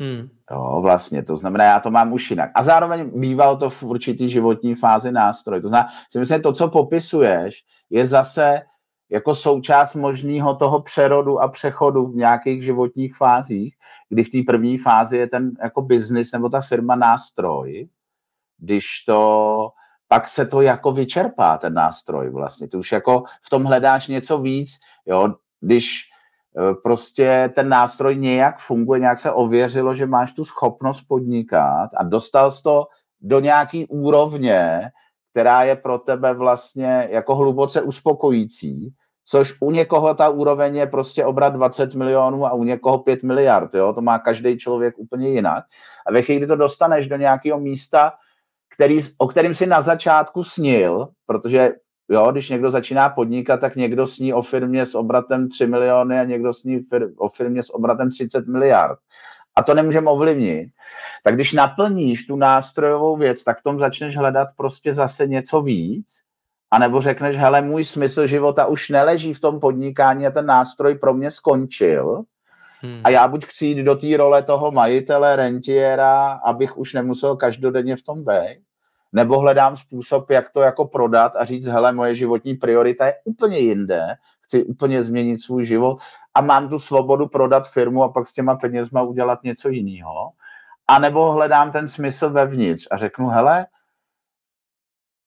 Hmm. 0.00 0.28
Jo, 0.50 0.78
vlastně, 0.82 1.22
to 1.22 1.36
znamená, 1.36 1.64
já 1.64 1.80
to 1.80 1.90
mám 1.90 2.12
už 2.12 2.30
jinak. 2.30 2.50
A 2.54 2.62
zároveň 2.62 3.20
býval 3.20 3.56
to 3.56 3.70
v 3.70 3.82
určitý 3.82 4.30
životní 4.30 4.74
fázi 4.74 5.12
nástroj. 5.12 5.60
To 5.60 5.68
znamená, 5.68 5.88
si 6.10 6.18
myslím, 6.18 6.42
to, 6.42 6.52
co 6.52 6.68
popisuješ, 6.68 7.64
je 7.90 8.06
zase 8.06 8.62
jako 9.10 9.34
součást 9.34 9.94
možného 9.94 10.56
toho 10.56 10.82
přerodu 10.82 11.40
a 11.40 11.48
přechodu 11.48 12.06
v 12.06 12.16
nějakých 12.16 12.62
životních 12.62 13.16
fázích, 13.16 13.74
kdy 14.08 14.24
v 14.24 14.30
té 14.30 14.38
první 14.46 14.78
fázi 14.78 15.16
je 15.16 15.26
ten 15.26 15.50
jako 15.62 15.82
biznis 15.82 16.32
nebo 16.32 16.48
ta 16.48 16.60
firma 16.60 16.96
nástroj, 16.96 17.88
když 18.58 18.86
to 19.06 19.70
pak 20.08 20.28
se 20.28 20.46
to 20.46 20.60
jako 20.60 20.92
vyčerpá, 20.92 21.58
ten 21.58 21.74
nástroj 21.74 22.30
vlastně. 22.30 22.68
Ty 22.68 22.76
už 22.76 22.92
jako 22.92 23.24
v 23.42 23.50
tom 23.50 23.64
hledáš 23.64 24.08
něco 24.08 24.38
víc, 24.38 24.70
jo, 25.06 25.34
když 25.60 26.02
e, 26.58 26.74
prostě 26.82 27.52
ten 27.54 27.68
nástroj 27.68 28.16
nějak 28.16 28.58
funguje, 28.58 29.00
nějak 29.00 29.18
se 29.18 29.30
ověřilo, 29.30 29.94
že 29.94 30.06
máš 30.06 30.32
tu 30.32 30.44
schopnost 30.44 31.02
podnikat 31.08 31.90
a 31.96 32.02
dostal 32.02 32.50
jsi 32.50 32.62
to 32.62 32.86
do 33.20 33.40
nějaký 33.40 33.86
úrovně, 33.86 34.90
která 35.30 35.62
je 35.62 35.76
pro 35.76 35.98
tebe 35.98 36.34
vlastně 36.34 37.08
jako 37.10 37.34
hluboce 37.34 37.82
uspokojící, 37.82 38.94
což 39.24 39.54
u 39.60 39.70
někoho 39.70 40.14
ta 40.14 40.28
úroveň 40.28 40.76
je 40.76 40.86
prostě 40.86 41.24
obrat 41.24 41.52
20 41.52 41.94
milionů 41.94 42.46
a 42.46 42.52
u 42.52 42.64
někoho 42.64 42.98
5 42.98 43.22
miliard, 43.22 43.74
jo? 43.74 43.92
to 43.92 44.00
má 44.00 44.18
každý 44.18 44.58
člověk 44.58 44.98
úplně 44.98 45.28
jinak. 45.28 45.64
A 46.06 46.12
ve 46.12 46.22
chvíli, 46.22 46.38
kdy 46.38 46.46
to 46.46 46.56
dostaneš 46.56 47.06
do 47.06 47.16
nějakého 47.16 47.60
místa, 47.60 48.12
který, 48.76 49.00
o 49.18 49.26
kterým 49.28 49.54
si 49.54 49.66
na 49.66 49.82
začátku 49.82 50.44
snil, 50.44 51.08
protože 51.26 51.70
jo, 52.08 52.32
když 52.32 52.50
někdo 52.50 52.70
začíná 52.70 53.08
podnikat, 53.08 53.60
tak 53.60 53.76
někdo 53.76 54.06
sní 54.06 54.34
o 54.34 54.42
firmě 54.42 54.86
s 54.86 54.94
obratem 54.94 55.48
3 55.48 55.66
miliony 55.66 56.20
a 56.20 56.24
někdo 56.24 56.52
sní 56.52 56.80
fir, 56.80 57.08
o 57.16 57.28
firmě 57.28 57.62
s 57.62 57.74
obratem 57.74 58.10
30 58.10 58.46
miliard. 58.46 58.98
A 59.56 59.62
to 59.62 59.74
nemůžeme 59.74 60.10
ovlivnit. 60.10 60.68
Tak 61.24 61.34
když 61.34 61.52
naplníš 61.52 62.26
tu 62.26 62.36
nástrojovou 62.36 63.16
věc, 63.16 63.44
tak 63.44 63.60
v 63.60 63.62
tom 63.62 63.78
začneš 63.78 64.16
hledat 64.16 64.48
prostě 64.56 64.94
zase 64.94 65.26
něco 65.26 65.62
víc, 65.62 66.06
a 66.70 66.78
nebo 66.78 67.00
řekneš, 67.00 67.36
hele, 67.36 67.62
můj 67.62 67.84
smysl 67.84 68.26
života 68.26 68.66
už 68.66 68.88
neleží 68.88 69.34
v 69.34 69.40
tom 69.40 69.60
podnikání 69.60 70.26
a 70.26 70.30
ten 70.30 70.46
nástroj 70.46 70.94
pro 70.94 71.14
mě 71.14 71.30
skončil, 71.30 72.24
Hmm. 72.82 73.00
A 73.04 73.10
já 73.10 73.28
buď 73.28 73.46
chci 73.46 73.66
jít 73.66 73.82
do 73.82 73.96
té 73.96 74.16
role 74.16 74.42
toho 74.42 74.70
majitele, 74.70 75.36
rentiera, 75.36 76.32
abych 76.32 76.78
už 76.78 76.92
nemusel 76.92 77.36
každodenně 77.36 77.96
v 77.96 78.02
tom 78.02 78.24
být, 78.24 78.65
nebo 79.16 79.38
hledám 79.38 79.76
způsob, 79.76 80.30
jak 80.30 80.50
to 80.50 80.60
jako 80.60 80.84
prodat 80.84 81.36
a 81.36 81.44
říct, 81.44 81.66
hele, 81.66 81.92
moje 81.92 82.14
životní 82.14 82.54
priorita 82.54 83.06
je 83.06 83.14
úplně 83.24 83.58
jinde, 83.58 84.16
chci 84.40 84.64
úplně 84.64 85.02
změnit 85.02 85.38
svůj 85.38 85.64
život 85.64 85.98
a 86.34 86.40
mám 86.40 86.68
tu 86.68 86.78
svobodu 86.78 87.26
prodat 87.26 87.68
firmu 87.68 88.04
a 88.04 88.08
pak 88.08 88.28
s 88.28 88.32
těma 88.32 88.56
penězma 88.56 89.02
udělat 89.02 89.42
něco 89.42 89.68
jiného. 89.68 90.30
A 90.88 90.98
nebo 90.98 91.32
hledám 91.32 91.72
ten 91.72 91.88
smysl 91.88 92.30
vevnitř 92.30 92.86
a 92.90 92.96
řeknu, 92.96 93.28
hele, 93.28 93.66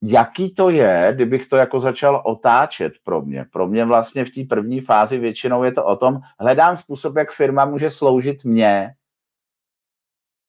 jaký 0.02 0.54
to 0.56 0.70
je, 0.70 1.12
kdybych 1.16 1.46
to 1.46 1.56
jako 1.56 1.80
začal 1.80 2.22
otáčet 2.26 2.94
pro 3.04 3.22
mě. 3.22 3.46
Pro 3.52 3.68
mě 3.68 3.86
vlastně 3.86 4.26
v 4.26 4.30
té 4.30 4.42
první 4.50 4.82
fázi 4.82 5.18
většinou 5.18 5.64
je 5.64 5.72
to 5.72 5.86
o 5.86 5.96
tom, 5.96 6.20
hledám 6.40 6.78
způsob, 6.78 7.18
jak 7.18 7.32
firma 7.32 7.66
může 7.66 7.92
sloužit 7.92 8.46
mně. 8.46 8.94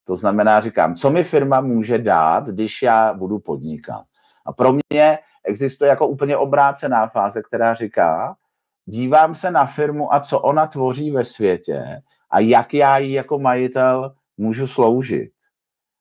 To 0.05 0.17
znamená, 0.17 0.61
říkám, 0.61 0.95
co 0.95 1.11
mi 1.11 1.25
firma 1.25 1.61
může 1.61 1.99
dát, 1.99 2.47
když 2.47 2.83
já 2.83 3.15
budu 3.15 3.39
podnikat. 3.39 4.05
A 4.47 4.53
pro 4.53 4.73
mě 4.73 5.19
existuje 5.45 5.91
jako 5.91 6.07
úplně 6.07 6.37
obrácená 6.37 7.07
fáze, 7.07 7.43
která 7.43 7.75
říká, 7.75 8.37
dívám 8.85 9.35
se 9.35 9.51
na 9.51 9.67
firmu 9.67 10.15
a 10.15 10.21
co 10.21 10.41
ona 10.41 10.67
tvoří 10.67 11.11
ve 11.11 11.25
světě 11.25 12.03
a 12.31 12.41
jak 12.41 12.75
já 12.75 12.99
jí 12.99 13.13
jako 13.13 13.39
majitel 13.39 14.15
můžu 14.37 14.67
sloužit. 14.67 15.31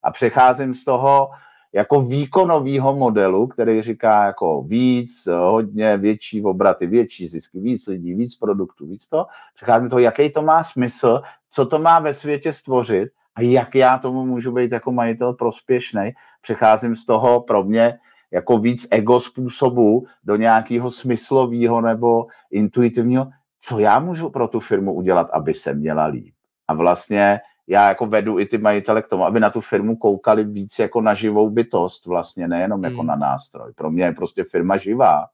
A 0.04 0.12
přecházím 0.12 0.74
z 0.74 0.86
toho 0.86 1.30
jako 1.74 2.02
výkonového 2.02 2.96
modelu, 2.96 3.48
který 3.48 3.82
říká 3.82 4.26
jako 4.26 4.64
víc, 4.64 5.28
hodně 5.28 5.98
větší 5.98 6.44
obraty, 6.44 6.88
větší 6.88 7.28
zisky, 7.28 7.60
víc 7.60 7.88
lidí, 7.88 8.14
víc 8.14 8.36
produktů, 8.36 8.88
víc 8.88 9.08
to. 9.08 9.26
Přecházím 9.56 9.90
toho, 9.90 10.00
jaký 10.00 10.30
to 10.30 10.42
má 10.42 10.64
smysl, 10.64 11.22
co 11.50 11.66
to 11.66 11.80
má 11.80 12.00
ve 12.00 12.14
světě 12.14 12.54
stvořit 12.54 13.10
a 13.40 13.42
jak 13.42 13.76
já 13.76 13.98
tomu 13.98 14.26
můžu 14.26 14.52
být 14.52 14.72
jako 14.72 14.92
majitel 14.92 15.34
prospěšný. 15.34 16.12
Přecházím 16.42 16.96
z 16.96 17.06
toho 17.06 17.42
pro 17.42 17.64
mě 17.64 18.00
jako 18.32 18.58
víc 18.58 18.88
ego 18.92 19.20
způsobu 19.20 20.08
do 20.24 20.36
nějakého 20.36 20.92
smyslového 20.92 21.82
nebo 21.82 22.28
intuitivního, 22.52 23.28
co 23.60 23.80
já 23.80 24.00
můžu 24.00 24.30
pro 24.30 24.48
tu 24.48 24.60
firmu 24.60 24.94
udělat, 24.94 25.30
aby 25.34 25.54
se 25.54 25.74
měla 25.74 26.06
líp. 26.06 26.34
A 26.68 26.74
vlastně 26.74 27.40
já 27.68 27.90
jako 27.90 28.06
vedu 28.06 28.40
i 28.40 28.46
ty 28.46 28.58
majitele 28.58 29.02
k 29.02 29.08
tomu, 29.08 29.26
aby 29.26 29.40
na 29.40 29.50
tu 29.50 29.62
firmu 29.62 29.96
koukali 29.96 30.44
víc 30.44 30.80
jako 30.80 31.02
na 31.02 31.14
živou 31.14 31.50
bytost 31.50 32.06
vlastně, 32.06 32.48
nejenom 32.48 32.84
jako 32.84 32.98
hmm. 32.98 33.08
na 33.08 33.16
nástroj. 33.16 33.74
Pro 33.76 33.92
mě 33.92 34.04
je 34.04 34.12
prostě 34.12 34.44
firma 34.44 34.78
živá, 34.78 35.26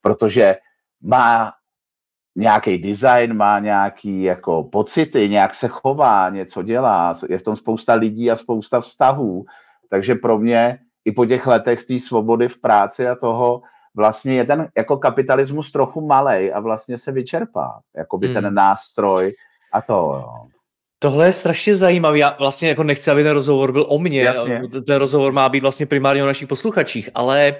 protože 0.00 0.56
má 1.02 1.52
nějaký 2.36 2.78
design, 2.78 3.36
má 3.36 3.58
nějaký 3.58 4.22
jako 4.22 4.64
pocity, 4.64 5.28
nějak 5.28 5.54
se 5.54 5.68
chová, 5.68 6.30
něco 6.30 6.62
dělá, 6.62 7.14
je 7.28 7.38
v 7.38 7.42
tom 7.42 7.56
spousta 7.56 7.94
lidí 7.94 8.30
a 8.30 8.36
spousta 8.36 8.80
vztahů, 8.80 9.44
takže 9.90 10.14
pro 10.14 10.38
mě 10.38 10.78
i 11.04 11.12
po 11.12 11.26
těch 11.26 11.46
letech 11.46 11.84
té 11.84 12.00
svobody 12.00 12.48
v 12.48 12.60
práci 12.60 13.08
a 13.08 13.14
toho 13.14 13.62
vlastně 13.94 14.34
je 14.34 14.44
ten 14.44 14.68
jako 14.76 14.96
kapitalismus 14.96 15.72
trochu 15.72 16.00
malej 16.06 16.52
a 16.54 16.60
vlastně 16.60 16.98
se 16.98 17.12
vyčerpá, 17.12 17.80
jako 17.96 18.18
by 18.18 18.26
hmm. 18.26 18.34
ten 18.34 18.54
nástroj 18.54 19.34
a 19.72 19.82
to, 19.82 19.92
jo. 19.92 20.51
Tohle 21.02 21.26
je 21.26 21.32
strašně 21.32 21.76
zajímavé. 21.76 22.18
Já 22.18 22.36
vlastně 22.38 22.68
jako 22.68 22.82
nechci, 22.82 23.10
aby 23.10 23.22
ten 23.22 23.32
rozhovor 23.32 23.72
byl 23.72 23.86
o 23.88 23.98
mně. 23.98 24.22
Jasně. 24.22 24.62
Ten 24.86 24.96
rozhovor 24.96 25.32
má 25.32 25.48
být 25.48 25.62
vlastně 25.62 25.86
primárně 25.86 26.22
o 26.22 26.26
našich 26.26 26.48
posluchačích, 26.48 27.10
ale 27.14 27.56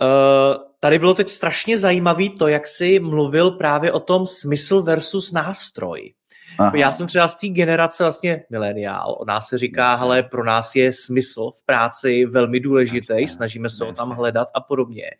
uh, 0.00 0.06
tady 0.80 0.98
bylo 0.98 1.14
teď 1.14 1.28
strašně 1.28 1.78
zajímavý 1.78 2.28
to, 2.28 2.48
jak 2.48 2.66
jsi 2.66 3.00
mluvil 3.00 3.50
právě 3.50 3.92
o 3.92 4.00
tom 4.00 4.26
smysl 4.26 4.82
versus 4.82 5.32
nástroj. 5.32 6.12
Aha. 6.58 6.72
Já 6.74 6.92
jsem 6.92 7.06
třeba 7.06 7.28
z 7.28 7.36
té 7.36 7.48
generace 7.48 8.04
vlastně 8.04 8.44
mileniál. 8.50 9.16
O 9.18 9.24
nás 9.24 9.48
se 9.48 9.58
říká, 9.58 9.94
hele, 9.94 10.22
pro 10.22 10.44
nás 10.44 10.74
je 10.74 10.92
smysl 10.92 11.50
v 11.50 11.66
práci 11.66 12.26
velmi 12.26 12.60
důležitý, 12.60 13.28
snažíme 13.28 13.70
se 13.70 13.84
ho 13.84 13.92
tam 13.92 14.10
hledat 14.10 14.48
a 14.54 14.60
podobně. 14.60 15.10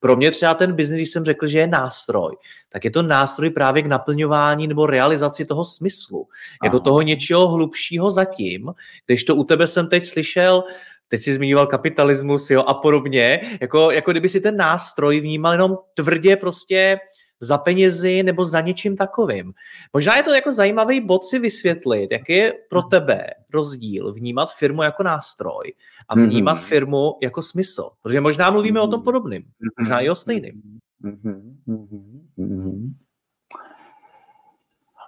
Pro 0.00 0.16
mě 0.16 0.30
třeba 0.30 0.54
ten 0.54 0.72
biznis, 0.72 0.98
když 0.98 1.10
jsem 1.10 1.24
řekl, 1.24 1.46
že 1.46 1.58
je 1.58 1.66
nástroj, 1.66 2.36
tak 2.72 2.84
je 2.84 2.90
to 2.90 3.02
nástroj 3.02 3.50
právě 3.50 3.82
k 3.82 3.86
naplňování 3.86 4.66
nebo 4.66 4.86
realizaci 4.86 5.44
toho 5.44 5.64
smyslu, 5.64 6.28
jako 6.64 6.80
toho 6.80 7.02
něčeho 7.02 7.48
hlubšího 7.48 8.10
zatím, 8.10 8.72
když 9.06 9.24
to 9.24 9.36
u 9.36 9.44
tebe 9.44 9.66
jsem 9.66 9.88
teď 9.88 10.04
slyšel, 10.04 10.64
teď 11.08 11.20
si 11.20 11.34
zmiňoval 11.34 11.66
kapitalismus 11.66 12.50
jo, 12.50 12.64
a 12.66 12.74
podobně, 12.74 13.40
jako, 13.60 13.90
jako 13.90 14.10
kdyby 14.10 14.28
si 14.28 14.40
ten 14.40 14.56
nástroj 14.56 15.20
vnímal 15.20 15.52
jenom 15.52 15.76
tvrdě 15.94 16.36
prostě 16.36 16.98
za 17.44 17.58
penězi 17.58 18.22
nebo 18.22 18.44
za 18.44 18.60
něčím 18.60 18.96
takovým. 18.96 19.52
Možná 19.92 20.16
je 20.16 20.22
to 20.22 20.34
jako 20.34 20.52
zajímavý 20.52 21.00
bod 21.00 21.24
si 21.24 21.38
vysvětlit, 21.38 22.12
jaký 22.12 22.32
je 22.32 22.52
pro 22.70 22.80
mhm. 22.80 22.90
tebe 22.90 23.26
rozdíl 23.52 24.12
vnímat 24.12 24.54
firmu 24.54 24.82
jako 24.82 25.02
nástroj 25.02 25.72
a 26.08 26.16
mhm. 26.16 26.26
vnímat 26.26 26.58
mm-hmm. 26.58 26.66
firmu 26.66 27.12
jako 27.22 27.42
smysl. 27.42 27.90
Protože 28.02 28.20
možná 28.20 28.50
mluvíme 28.50 28.80
mm-hmm. 28.80 28.84
o 28.84 28.90
tom 28.90 29.00
mhm. 29.00 29.04
podobným, 29.04 29.44
možná 29.78 30.00
i 30.00 30.10
o 30.10 30.14
stejným. 30.14 30.62
Mm-hmm. 31.04 32.92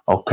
OK. 0.05 0.31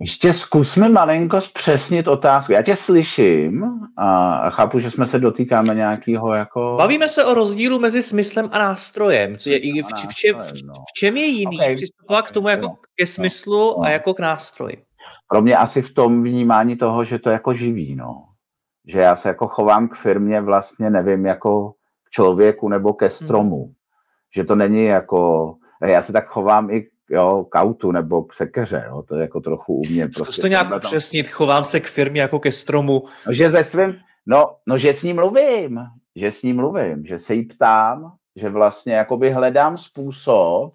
Ještě 0.00 0.32
zkusme 0.32 0.88
malinko 0.88 1.40
zpřesnit 1.40 2.08
otázku. 2.08 2.52
Já 2.52 2.62
tě 2.62 2.76
slyším 2.76 3.64
a 3.98 4.50
chápu, 4.50 4.78
že 4.78 4.90
jsme 4.90 5.06
se 5.06 5.18
dotýkáme 5.18 5.74
nějakého 5.74 6.34
jako... 6.34 6.74
Bavíme 6.78 7.08
se 7.08 7.24
o 7.24 7.34
rozdílu 7.34 7.78
mezi 7.78 8.02
smyslem 8.02 8.48
a 8.52 8.58
nástrojem. 8.58 9.36
V, 9.36 9.46
v, 9.46 10.08
v, 10.08 10.14
čem, 10.14 10.36
no. 10.64 10.74
v 10.74 10.92
čem 10.98 11.16
je 11.16 11.26
jiný 11.26 11.56
okay. 11.56 11.74
přistupovat 11.74 12.28
k 12.28 12.30
tomu 12.30 12.48
jako 12.48 12.68
ke 12.68 13.02
no. 13.02 13.06
smyslu 13.06 13.74
no. 13.78 13.82
a 13.82 13.90
jako 13.90 14.14
k 14.14 14.20
nástroji? 14.20 14.76
Pro 15.28 15.42
mě 15.42 15.56
asi 15.56 15.82
v 15.82 15.94
tom 15.94 16.22
vnímání 16.22 16.76
toho, 16.76 17.04
že 17.04 17.18
to 17.18 17.30
jako 17.30 17.54
živí, 17.54 17.94
no. 17.94 18.22
Že 18.86 18.98
já 18.98 19.16
se 19.16 19.28
jako 19.28 19.48
chovám 19.48 19.88
k 19.88 19.96
firmě 19.96 20.40
vlastně, 20.40 20.90
nevím, 20.90 21.26
jako 21.26 21.72
k 22.04 22.10
člověku 22.10 22.68
nebo 22.68 22.92
ke 22.92 23.10
stromu. 23.10 23.64
Hmm. 23.64 23.74
Že 24.34 24.44
to 24.44 24.54
není 24.54 24.84
jako... 24.84 25.54
Já 25.86 26.02
se 26.02 26.12
tak 26.12 26.26
chovám 26.26 26.70
i 26.70 26.88
jo, 27.10 27.46
k 27.50 27.58
autu 27.58 27.92
nebo 27.92 28.22
k 28.22 28.34
sekeře, 28.34 28.84
jo, 28.88 29.02
to 29.02 29.16
je 29.16 29.22
jako 29.22 29.40
trochu 29.40 29.74
u 29.74 29.86
mě. 29.86 30.04
Zkus 30.04 30.22
prostě 30.22 30.42
to 30.42 30.48
nějak 30.48 30.68
tam... 30.68 30.76
upřesnit, 30.76 31.28
chovám 31.28 31.64
se 31.64 31.80
k 31.80 31.86
firmě 31.86 32.20
jako 32.20 32.38
ke 32.38 32.52
stromu. 32.52 33.02
No, 33.26 33.32
že 33.32 33.50
ze 33.50 33.64
svým, 33.64 33.96
no, 34.26 34.56
no, 34.66 34.78
že 34.78 34.94
s 34.94 35.02
ním 35.02 35.16
mluvím, 35.16 35.80
že 36.16 36.30
s 36.30 36.42
ním 36.42 36.56
mluvím, 36.56 37.06
že 37.06 37.18
se 37.18 37.34
jí 37.34 37.44
ptám, 37.44 38.12
že 38.36 38.48
vlastně 38.48 38.94
jakoby 38.94 39.30
hledám 39.30 39.78
způsob, 39.78 40.74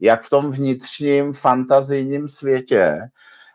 jak 0.00 0.22
v 0.22 0.30
tom 0.30 0.50
vnitřním 0.50 1.32
fantazijním 1.32 2.28
světě 2.28 3.00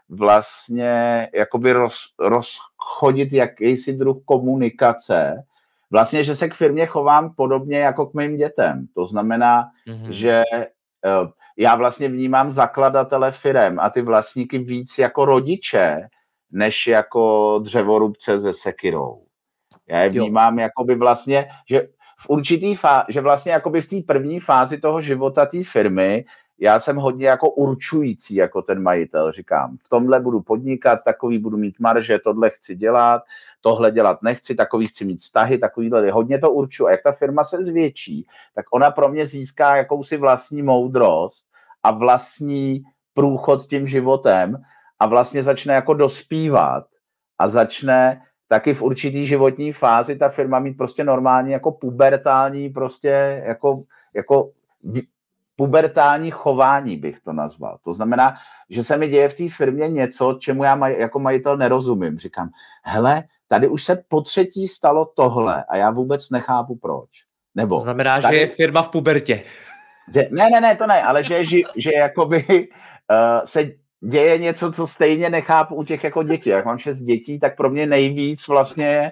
vlastně 0.09 1.29
jakoby 1.33 1.73
roz, 1.73 1.95
rozchodit 2.19 3.33
jakýsi 3.33 3.93
druh 3.93 4.17
komunikace, 4.25 5.43
vlastně, 5.91 6.23
že 6.23 6.35
se 6.35 6.49
k 6.49 6.53
firmě 6.53 6.85
chovám 6.85 7.33
podobně 7.35 7.77
jako 7.77 8.05
k 8.05 8.13
mým 8.13 8.37
dětem. 8.37 8.87
To 8.95 9.05
znamená, 9.05 9.65
mm-hmm. 9.87 10.09
že 10.09 10.43
eh, 11.05 11.27
já 11.57 11.75
vlastně 11.75 12.07
vnímám 12.09 12.51
zakladatele 12.51 13.31
firem 13.31 13.79
a 13.79 13.89
ty 13.89 14.01
vlastníky 14.01 14.57
víc 14.57 14.97
jako 14.97 15.25
rodiče, 15.25 16.07
než 16.51 16.87
jako 16.87 17.59
dřevorubce 17.63 18.39
se 18.39 18.53
sekirou. 18.53 19.23
Já 19.87 19.99
je 19.99 20.09
vnímám 20.09 20.59
jo. 20.59 20.61
jakoby 20.61 20.95
vlastně, 20.95 21.47
že 21.69 21.87
v 22.19 22.29
určitý 22.29 22.75
fázi, 22.75 23.05
že 23.09 23.21
vlastně 23.21 23.51
jakoby 23.51 23.81
v 23.81 23.89
té 23.89 23.95
první 24.07 24.39
fázi 24.39 24.77
toho 24.77 25.01
života 25.01 25.45
té 25.45 25.63
firmy 25.63 26.25
já 26.59 26.79
jsem 26.79 26.95
hodně 26.95 27.27
jako 27.27 27.49
určující 27.49 28.35
jako 28.35 28.61
ten 28.61 28.81
majitel, 28.81 29.31
říkám, 29.31 29.77
v 29.77 29.89
tomhle 29.89 30.19
budu 30.19 30.41
podnikat, 30.41 30.99
takový 31.05 31.39
budu 31.39 31.57
mít 31.57 31.79
marže, 31.79 32.19
tohle 32.19 32.49
chci 32.49 32.75
dělat, 32.75 33.21
tohle 33.63 33.91
dělat 33.91 34.21
nechci, 34.21 34.55
takový 34.55 34.87
chci 34.87 35.05
mít 35.05 35.21
vztahy, 35.21 35.57
takovýhle, 35.57 36.11
hodně 36.11 36.39
to 36.39 36.51
určuje. 36.51 36.87
A 36.87 36.91
jak 36.91 37.03
ta 37.03 37.11
firma 37.11 37.43
se 37.43 37.63
zvětší, 37.63 38.27
tak 38.55 38.65
ona 38.71 38.91
pro 38.91 39.09
mě 39.09 39.25
získá 39.25 39.75
jakousi 39.75 40.17
vlastní 40.17 40.61
moudrost 40.61 41.45
a 41.83 41.91
vlastní 41.91 42.83
průchod 43.13 43.67
tím 43.67 43.87
životem 43.87 44.61
a 44.99 45.05
vlastně 45.05 45.43
začne 45.43 45.73
jako 45.73 45.93
dospívat 45.93 46.85
a 47.39 47.47
začne 47.49 48.21
taky 48.47 48.73
v 48.73 48.81
určitý 48.81 49.27
životní 49.27 49.71
fázi 49.71 50.15
ta 50.15 50.29
firma 50.29 50.59
mít 50.59 50.77
prostě 50.77 51.03
normální 51.03 51.51
jako 51.51 51.71
pubertální 51.71 52.69
prostě 52.69 53.43
jako, 53.45 53.83
jako 54.13 54.51
pubertální 55.55 56.31
chování 56.31 56.97
bych 56.97 57.19
to 57.19 57.33
nazval. 57.33 57.77
To 57.83 57.93
znamená, 57.93 58.33
že 58.69 58.83
se 58.83 58.97
mi 58.97 59.07
děje 59.07 59.29
v 59.29 59.33
té 59.33 59.49
firmě 59.49 59.87
něco, 59.87 60.37
čemu 60.39 60.63
já 60.63 60.75
maj, 60.75 60.99
jako 60.99 61.19
majitel 61.19 61.57
nerozumím. 61.57 62.19
Říkám, 62.19 62.49
hele, 62.83 63.23
tady 63.47 63.67
už 63.67 63.83
se 63.83 64.03
po 64.07 64.21
třetí 64.21 64.67
stalo 64.67 65.05
tohle 65.05 65.63
a 65.69 65.77
já 65.77 65.91
vůbec 65.91 66.29
nechápu 66.29 66.75
proč. 66.75 67.09
Nebo, 67.55 67.75
to 67.75 67.81
znamená, 67.81 68.21
tady... 68.21 68.35
že 68.35 68.41
je 68.41 68.47
firma 68.47 68.81
v 68.81 68.89
pubertě. 68.89 69.43
Že, 70.13 70.27
ne, 70.31 70.49
ne, 70.49 70.61
ne, 70.61 70.75
to 70.75 70.87
ne, 70.87 71.03
ale 71.03 71.23
že, 71.23 71.45
že, 71.45 71.57
že 71.75 71.91
jakoby 71.93 72.45
uh, 72.47 73.45
se 73.45 73.71
děje 74.01 74.37
něco, 74.37 74.71
co 74.71 74.87
stejně 74.87 75.29
nechápu 75.29 75.75
u 75.75 75.83
těch 75.83 76.03
jako 76.03 76.23
dětí. 76.23 76.49
Jak 76.49 76.65
mám 76.65 76.77
šest 76.77 76.99
dětí, 76.99 77.39
tak 77.39 77.57
pro 77.57 77.69
mě 77.69 77.87
nejvíc 77.87 78.47
vlastně 78.47 79.11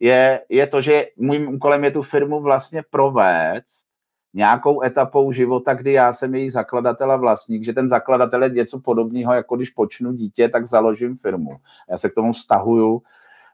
je, 0.00 0.40
je 0.48 0.66
to, 0.66 0.80
že 0.80 1.06
mým 1.18 1.48
úkolem 1.48 1.84
je 1.84 1.90
tu 1.90 2.02
firmu 2.02 2.40
vlastně 2.40 2.82
provést 2.90 3.91
nějakou 4.34 4.82
etapou 4.82 5.32
života, 5.32 5.74
kdy 5.74 5.92
já 5.92 6.12
jsem 6.12 6.34
její 6.34 6.50
zakladatel 6.50 7.12
a 7.12 7.16
vlastník, 7.16 7.64
že 7.64 7.72
ten 7.72 7.88
zakladatel 7.88 8.42
je 8.42 8.50
něco 8.50 8.80
podobného, 8.80 9.32
jako 9.32 9.56
když 9.56 9.70
počnu 9.70 10.12
dítě, 10.12 10.48
tak 10.48 10.66
založím 10.66 11.18
firmu. 11.18 11.56
Já 11.90 11.98
se 11.98 12.08
k 12.08 12.14
tomu 12.14 12.34
stahuju 12.34 13.02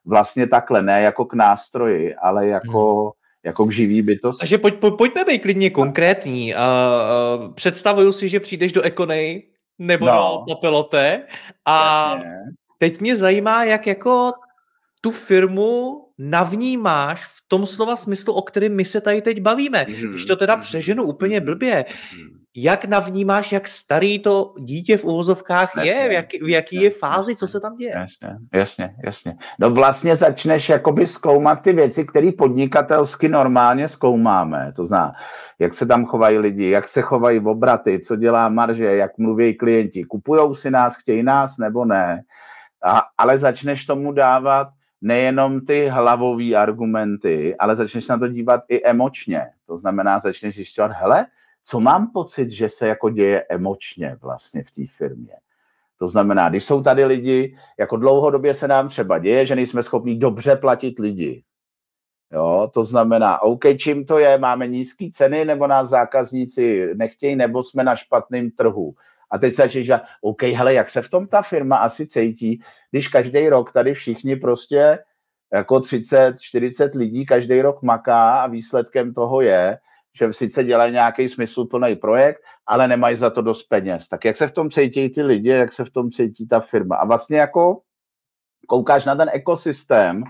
vlastně 0.04 0.46
takhle, 0.46 0.82
ne 0.82 1.02
jako 1.02 1.24
k 1.24 1.34
nástroji, 1.34 2.14
ale 2.14 2.46
jako, 2.46 3.02
hmm. 3.02 3.10
jako 3.44 3.64
k 3.64 3.72
živý 3.72 4.02
bytosti. 4.02 4.40
Takže 4.40 4.58
pojď, 4.58 4.74
pojď, 4.74 4.94
pojďme 4.98 5.24
být 5.24 5.38
klidně 5.38 5.70
konkrétní. 5.70 6.54
Uh, 6.54 6.60
uh, 7.46 7.54
představuju 7.54 8.12
si, 8.12 8.28
že 8.28 8.40
přijdeš 8.40 8.72
do 8.72 8.82
Ekonej 8.82 9.42
nebo 9.78 10.06
no. 10.06 10.44
do 10.48 10.54
Papelote 10.54 11.22
a 11.64 12.10
Jasně. 12.14 12.30
teď 12.78 13.00
mě 13.00 13.16
zajímá, 13.16 13.64
jak 13.64 13.86
jako 13.86 14.32
tu 15.00 15.10
firmu 15.10 16.04
navnímáš 16.18 17.24
v 17.24 17.42
tom 17.48 17.66
slova 17.66 17.96
smyslu, 17.96 18.34
o 18.34 18.42
kterém 18.42 18.76
my 18.76 18.84
se 18.84 19.00
tady 19.00 19.22
teď 19.22 19.40
bavíme. 19.40 19.84
Mm-hmm. 19.84 20.10
Když 20.10 20.24
to 20.24 20.36
teda 20.36 20.54
mhm. 20.54 20.60
přeženu 20.62 21.04
úplně 21.04 21.40
blbě, 21.40 21.84
mm-hmm 21.88 22.38
jak 22.62 22.84
navnímáš, 22.84 23.52
jak 23.52 23.68
starý 23.68 24.18
to 24.18 24.54
dítě 24.58 24.96
v 24.96 25.04
uvozovkách 25.04 25.76
jasně, 25.76 25.90
je, 25.90 26.08
v, 26.08 26.12
jak, 26.12 26.26
v 26.42 26.48
jaký 26.48 26.76
jasně, 26.76 26.86
je 26.86 26.90
fázi, 26.90 27.36
co 27.36 27.46
se 27.46 27.60
tam 27.60 27.76
děje? 27.76 27.92
Jasně, 27.96 28.36
jasně, 28.54 28.94
jasně. 29.04 29.36
No 29.58 29.70
vlastně 29.70 30.16
začneš 30.16 30.68
jakoby 30.68 31.06
zkoumat 31.06 31.60
ty 31.60 31.72
věci, 31.72 32.04
které 32.04 32.30
podnikatelsky 32.38 33.28
normálně 33.28 33.88
zkoumáme. 33.88 34.72
To 34.76 34.86
zná, 34.86 35.12
jak 35.58 35.74
se 35.74 35.86
tam 35.86 36.06
chovají 36.06 36.38
lidi, 36.38 36.70
jak 36.70 36.88
se 36.88 37.02
chovají 37.02 37.40
obraty, 37.40 38.00
co 38.00 38.16
dělá 38.16 38.48
marže, 38.48 38.84
jak 38.84 39.18
mluví 39.18 39.54
klienti, 39.54 40.04
kupujou 40.04 40.54
si 40.54 40.70
nás, 40.70 40.96
chtějí 40.96 41.22
nás 41.22 41.58
nebo 41.58 41.84
ne. 41.84 42.22
A, 42.84 43.02
ale 43.18 43.38
začneš 43.38 43.84
tomu 43.84 44.12
dávat 44.12 44.68
nejenom 45.00 45.60
ty 45.60 45.88
hlavové 45.88 46.54
argumenty, 46.54 47.56
ale 47.56 47.76
začneš 47.76 48.08
na 48.08 48.18
to 48.18 48.28
dívat 48.28 48.60
i 48.68 48.84
emočně. 48.84 49.46
To 49.66 49.78
znamená, 49.78 50.18
začneš 50.18 50.54
zjišťovat, 50.54 50.92
hele, 50.94 51.26
co 51.64 51.80
mám 51.80 52.10
pocit, 52.12 52.50
že 52.50 52.68
se 52.68 52.88
jako 52.88 53.10
děje 53.10 53.44
emočně 53.48 54.16
vlastně 54.22 54.64
v 54.64 54.70
té 54.70 54.82
firmě. 54.86 55.34
To 55.98 56.08
znamená, 56.08 56.48
když 56.48 56.64
jsou 56.64 56.82
tady 56.82 57.04
lidi, 57.04 57.56
jako 57.78 57.96
dlouhodobě 57.96 58.54
se 58.54 58.68
nám 58.68 58.88
třeba 58.88 59.18
děje, 59.18 59.46
že 59.46 59.56
nejsme 59.56 59.82
schopni 59.82 60.14
dobře 60.14 60.56
platit 60.56 60.98
lidi. 60.98 61.42
Jo, 62.32 62.70
to 62.74 62.84
znamená, 62.84 63.42
OK, 63.42 63.64
čím 63.78 64.06
to 64.06 64.18
je, 64.18 64.38
máme 64.38 64.66
nízké 64.66 65.08
ceny, 65.12 65.44
nebo 65.44 65.66
nás 65.66 65.88
zákazníci 65.88 66.94
nechtějí, 66.94 67.36
nebo 67.36 67.62
jsme 67.62 67.84
na 67.84 67.96
špatném 67.96 68.50
trhu. 68.50 68.94
A 69.30 69.38
teď 69.38 69.54
se 69.54 69.62
začne 69.62 70.00
OK, 70.20 70.42
hele, 70.42 70.74
jak 70.74 70.90
se 70.90 71.02
v 71.02 71.10
tom 71.10 71.26
ta 71.26 71.42
firma 71.42 71.76
asi 71.76 72.06
cítí, 72.06 72.60
když 72.90 73.08
každý 73.08 73.48
rok 73.48 73.72
tady 73.72 73.94
všichni 73.94 74.36
prostě 74.36 74.98
jako 75.52 75.80
30, 75.80 76.40
40 76.40 76.94
lidí 76.94 77.26
každý 77.26 77.62
rok 77.62 77.82
maká 77.82 78.40
a 78.40 78.46
výsledkem 78.46 79.14
toho 79.14 79.40
je, 79.40 79.78
že 80.18 80.32
sice 80.32 80.64
dělají 80.64 80.92
nějaký 80.92 81.28
smysluplný 81.28 81.96
projekt, 81.96 82.40
ale 82.66 82.88
nemají 82.88 83.16
za 83.16 83.30
to 83.30 83.42
dost 83.42 83.62
peněz. 83.62 84.08
Tak 84.08 84.24
jak 84.24 84.36
se 84.36 84.48
v 84.48 84.52
tom 84.52 84.70
cítí 84.70 85.08
ty 85.08 85.22
lidi, 85.22 85.50
jak 85.50 85.72
se 85.72 85.84
v 85.84 85.90
tom 85.90 86.10
cítí 86.10 86.48
ta 86.48 86.60
firma. 86.60 86.96
A 86.96 87.04
vlastně 87.04 87.38
jako 87.38 87.80
koukáš 88.66 89.04
na 89.04 89.16
ten 89.16 89.30
ekosystém, 89.32 90.24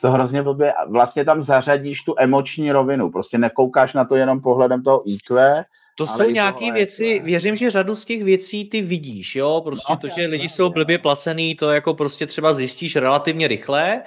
to 0.00 0.10
hrozně 0.10 0.42
blbě, 0.42 0.74
vlastně 0.88 1.24
tam 1.24 1.42
zařadíš 1.42 2.02
tu 2.02 2.14
emoční 2.18 2.72
rovinu. 2.72 3.10
Prostě 3.10 3.38
nekoukáš 3.38 3.92
na 3.92 4.04
to 4.04 4.16
jenom 4.16 4.40
pohledem 4.40 4.82
toho 4.82 5.10
IQ, 5.10 5.64
to 5.94 6.06
jsou 6.06 6.30
nějaké 6.30 6.72
věci, 6.72 7.20
věřím, 7.24 7.56
že 7.56 7.70
řadu 7.70 7.94
z 7.94 8.04
těch 8.04 8.24
věcí 8.24 8.68
ty 8.68 8.82
vidíš, 8.82 9.36
jo, 9.36 9.62
prostě 9.64 9.92
no, 9.92 9.96
to, 9.96 10.08
že 10.08 10.26
lidi 10.26 10.48
jsou 10.48 10.70
blbě 10.70 10.98
placený, 10.98 11.54
to 11.54 11.70
jako 11.70 11.94
prostě 11.94 12.26
třeba 12.26 12.52
zjistíš 12.52 12.96
relativně 12.96 13.48
rychle, 13.48 14.02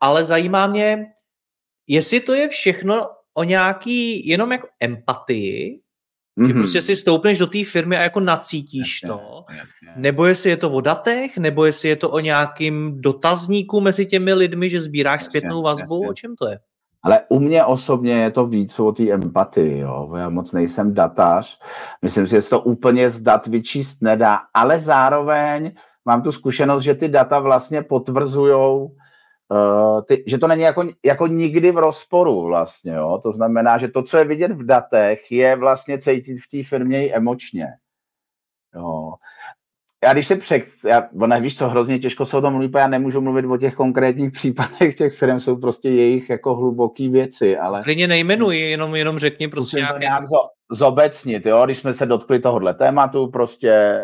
ale 0.00 0.24
zajímá 0.24 0.66
mě, 0.66 1.06
jestli 1.88 2.20
to 2.20 2.34
je 2.34 2.48
všechno 2.48 3.06
o 3.34 3.44
nějaký 3.44 4.28
jenom 4.28 4.52
jako 4.52 4.68
empatii, 4.80 5.80
mm-hmm. 6.40 6.46
že 6.46 6.54
prostě 6.54 6.82
si 6.82 6.96
stoupneš 6.96 7.38
do 7.38 7.46
té 7.46 7.64
firmy 7.64 7.96
a 7.96 8.02
jako 8.02 8.20
nacítíš 8.20 9.02
jasně, 9.02 9.08
to, 9.08 9.44
jasně. 9.50 9.92
nebo 9.96 10.26
jestli 10.26 10.50
je 10.50 10.56
to 10.56 10.70
o 10.70 10.80
datech, 10.80 11.38
nebo 11.38 11.64
jestli 11.64 11.88
je 11.88 11.96
to 11.96 12.10
o 12.10 12.20
nějakým 12.20 13.00
dotazníku 13.00 13.80
mezi 13.80 14.06
těmi 14.06 14.32
lidmi, 14.32 14.70
že 14.70 14.80
sbíráš 14.80 15.20
jasně, 15.20 15.30
zpětnou 15.30 15.62
vazbu, 15.62 15.94
jasně. 15.94 16.08
o 16.08 16.14
čem 16.14 16.36
to 16.36 16.48
je? 16.48 16.58
Ale 17.02 17.20
u 17.28 17.38
mě 17.38 17.64
osobně 17.64 18.12
je 18.12 18.30
to 18.30 18.46
víc 18.46 18.80
o 18.80 18.92
té 18.92 19.10
empatii, 19.10 19.78
jo. 19.78 20.14
Já 20.16 20.28
moc 20.28 20.52
nejsem 20.52 20.94
datař. 20.94 21.58
Myslím 22.02 22.26
si, 22.26 22.30
že 22.30 22.42
se 22.42 22.50
to 22.50 22.60
úplně 22.60 23.10
z 23.10 23.20
dat 23.20 23.46
vyčíst 23.46 24.02
nedá, 24.02 24.38
ale 24.54 24.78
zároveň 24.78 25.72
mám 26.04 26.22
tu 26.22 26.32
zkušenost, 26.32 26.82
že 26.82 26.94
ty 26.94 27.08
data 27.08 27.38
vlastně 27.38 27.82
potvrzují 27.82 28.88
Uh, 29.52 30.02
ty, 30.02 30.24
že 30.26 30.38
to 30.38 30.48
není 30.48 30.62
jako, 30.62 30.84
jako 31.04 31.26
nikdy 31.26 31.72
v 31.72 31.78
rozporu 31.78 32.42
vlastně, 32.42 32.92
jo? 32.92 33.20
to 33.22 33.32
znamená, 33.32 33.78
že 33.78 33.88
to, 33.88 34.02
co 34.02 34.18
je 34.18 34.24
vidět 34.24 34.52
v 34.52 34.66
datech, 34.66 35.32
je 35.32 35.56
vlastně 35.56 35.98
cítit 35.98 36.38
v 36.38 36.48
té 36.50 36.68
firmě 36.68 37.06
i 37.06 37.12
emočně. 37.12 37.66
Jo. 38.74 39.14
Já 40.04 40.12
když 40.12 40.26
se 40.26 40.36
přek... 40.36 40.68
Já, 40.84 41.08
ona, 41.20 41.38
víš 41.38 41.58
co, 41.58 41.68
hrozně 41.68 41.98
těžko 41.98 42.26
se 42.26 42.36
o 42.36 42.40
tom 42.40 42.52
mluví, 42.52 42.70
já 42.76 42.86
nemůžu 42.86 43.20
mluvit 43.20 43.44
o 43.46 43.56
těch 43.56 43.74
konkrétních 43.74 44.32
případech 44.32 44.94
těch 44.94 45.18
firm, 45.18 45.40
jsou 45.40 45.56
prostě 45.56 45.90
jejich 45.90 46.30
jako 46.30 46.54
hluboký 46.54 47.08
věci, 47.08 47.58
ale... 47.58 47.82
Klidně 47.82 48.08
nejmenuji, 48.08 48.60
jenom, 48.70 48.94
jenom 48.94 49.18
řekni 49.18 49.48
prostě 49.48 49.76
nějaké... 49.76 49.98
nějak 49.98 50.24
zobecnit, 50.70 51.46
jo, 51.46 51.64
když 51.64 51.78
jsme 51.78 51.94
se 51.94 52.06
dotkli 52.06 52.38
tohohle 52.38 52.74
tématu, 52.74 53.26
prostě 53.26 54.00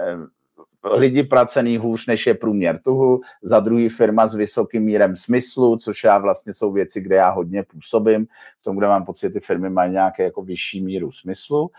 lidi 0.85 1.23
pracený 1.23 1.79
hůř, 1.79 2.07
než 2.07 2.27
je 2.27 2.35
průměr 2.35 2.81
tuhu, 2.83 3.21
za 3.43 3.61
druhý 3.61 3.89
firma 3.89 4.29
s 4.29 4.35
vysokým 4.35 4.83
mírem 4.83 5.17
smyslu, 5.17 5.77
což 5.77 6.05
já 6.05 6.19
vlastně 6.19 6.53
jsou 6.53 6.73
věci, 6.73 7.01
kde 7.01 7.17
já 7.17 7.31
hodně 7.31 7.63
působím, 7.63 8.27
v 8.61 8.65
tom, 8.65 8.77
kde 8.77 8.87
mám 8.87 9.05
pocit, 9.05 9.31
ty 9.31 9.41
firmy 9.41 9.71
mají 9.71 9.93
nějaké 9.93 10.23
jako 10.23 10.43
vyšší 10.43 10.85
míru 10.85 11.13
smyslu. 11.13 11.71